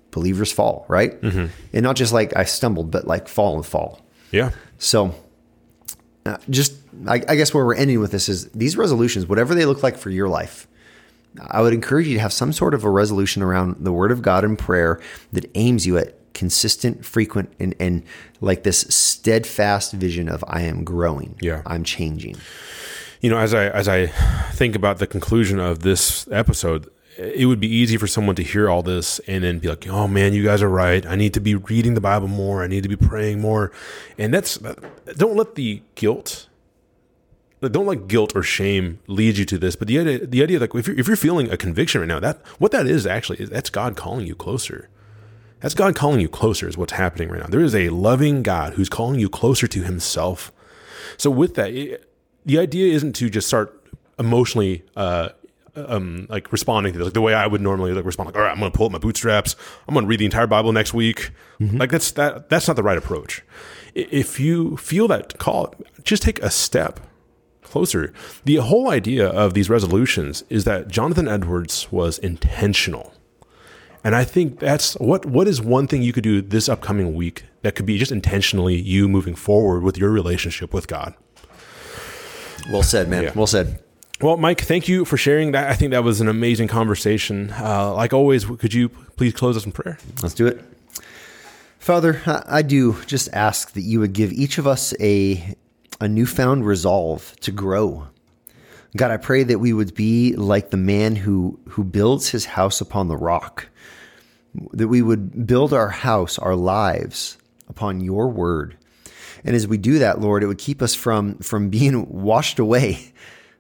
[0.10, 1.22] believers fall, right?
[1.22, 1.46] Mm-hmm.
[1.74, 4.02] And not just like I stumbled, but like fall and fall.
[4.32, 4.52] Yeah.
[4.78, 5.16] So
[6.26, 6.74] uh, just
[7.08, 9.98] I, I guess where we're ending with this is these resolutions, whatever they look like
[9.98, 10.68] for your life,
[11.40, 14.22] I would encourage you to have some sort of a resolution around the Word of
[14.22, 15.00] God and prayer
[15.32, 18.04] that aims you at consistent, frequent, and, and
[18.40, 21.36] like this steadfast vision of I am growing.
[21.42, 21.62] Yeah.
[21.66, 22.38] I'm changing.
[23.22, 24.08] You know, as I as I
[24.54, 28.68] think about the conclusion of this episode, it would be easy for someone to hear
[28.68, 31.06] all this and then be like, "Oh man, you guys are right.
[31.06, 32.64] I need to be reading the Bible more.
[32.64, 33.72] I need to be praying more."
[34.18, 34.58] And that's
[35.18, 36.48] don't let the guilt
[37.70, 40.74] don't let guilt or shame lead you to this, but the idea, the idea like
[40.74, 43.50] if you're, if you're feeling a conviction right now, that what that is actually is
[43.50, 44.90] that's God calling you closer.
[45.62, 47.47] That's God calling you closer is what's happening right now.
[47.47, 50.51] There is a loving God who's calling you closer to Himself.
[51.18, 52.12] So with that, it,
[52.45, 53.78] the idea isn't to just start
[54.20, 55.30] emotionally uh,
[55.76, 58.41] um, like responding to this, like the way I would normally like respond, like, all
[58.41, 59.55] right, I'm going to pull up my bootstraps.
[59.88, 61.32] I'm going to read the entire Bible next week.
[61.59, 61.78] Mm-hmm.
[61.78, 63.43] Like that's that that's not the right approach.
[63.93, 66.99] If you feel that call, just take a step
[67.62, 68.14] closer.
[68.45, 73.14] The whole idea of these resolutions is that Jonathan Edwards was intentional.
[74.04, 77.45] And I think that's what what is one thing you could do this upcoming week
[77.62, 81.14] that could be just intentionally you moving forward with your relationship with God.
[82.72, 83.24] Well said, man.
[83.24, 83.32] Yeah.
[83.36, 83.82] Well said.
[84.22, 85.70] Well, Mike, thank you for sharing that.
[85.70, 87.52] I think that was an amazing conversation.
[87.58, 89.97] Uh, like always, could you please close us in prayer?
[90.22, 90.64] Let's do it.
[91.80, 95.56] Father, I do just ask that you would give each of us a,
[95.99, 98.08] a newfound resolve to grow.
[98.98, 102.82] God, I pray that we would be like the man who, who builds his house
[102.82, 103.70] upon the rock,
[104.74, 107.38] that we would build our house, our lives
[107.70, 108.78] upon your word.
[109.44, 113.14] And as we do that, Lord, it would keep us from, from being washed away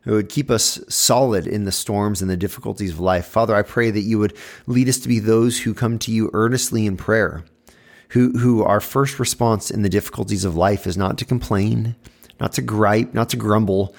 [0.05, 3.27] it would keep us solid in the storms and the difficulties of life.
[3.27, 6.31] Father, I pray that you would lead us to be those who come to you
[6.33, 7.45] earnestly in prayer,
[8.09, 11.95] who, who our first response in the difficulties of life is not to complain,
[12.39, 13.93] not to gripe, not to grumble,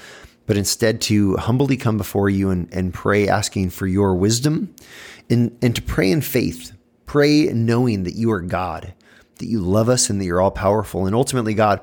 [0.47, 4.75] but instead to humbly come before you and, and pray, asking for your wisdom
[5.31, 6.73] and, and to pray in faith.
[7.07, 8.95] Pray knowing that you are God,
[9.39, 11.07] that you love us and that you're all powerful.
[11.07, 11.81] And ultimately, God,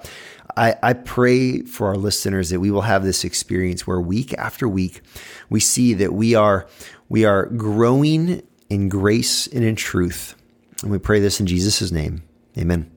[0.57, 4.67] I, I pray for our listeners that we will have this experience where week after
[4.67, 5.01] week
[5.49, 6.67] we see that we are
[7.07, 10.35] we are growing in grace and in truth.
[10.81, 12.23] And we pray this in Jesus' name.
[12.57, 12.91] Amen.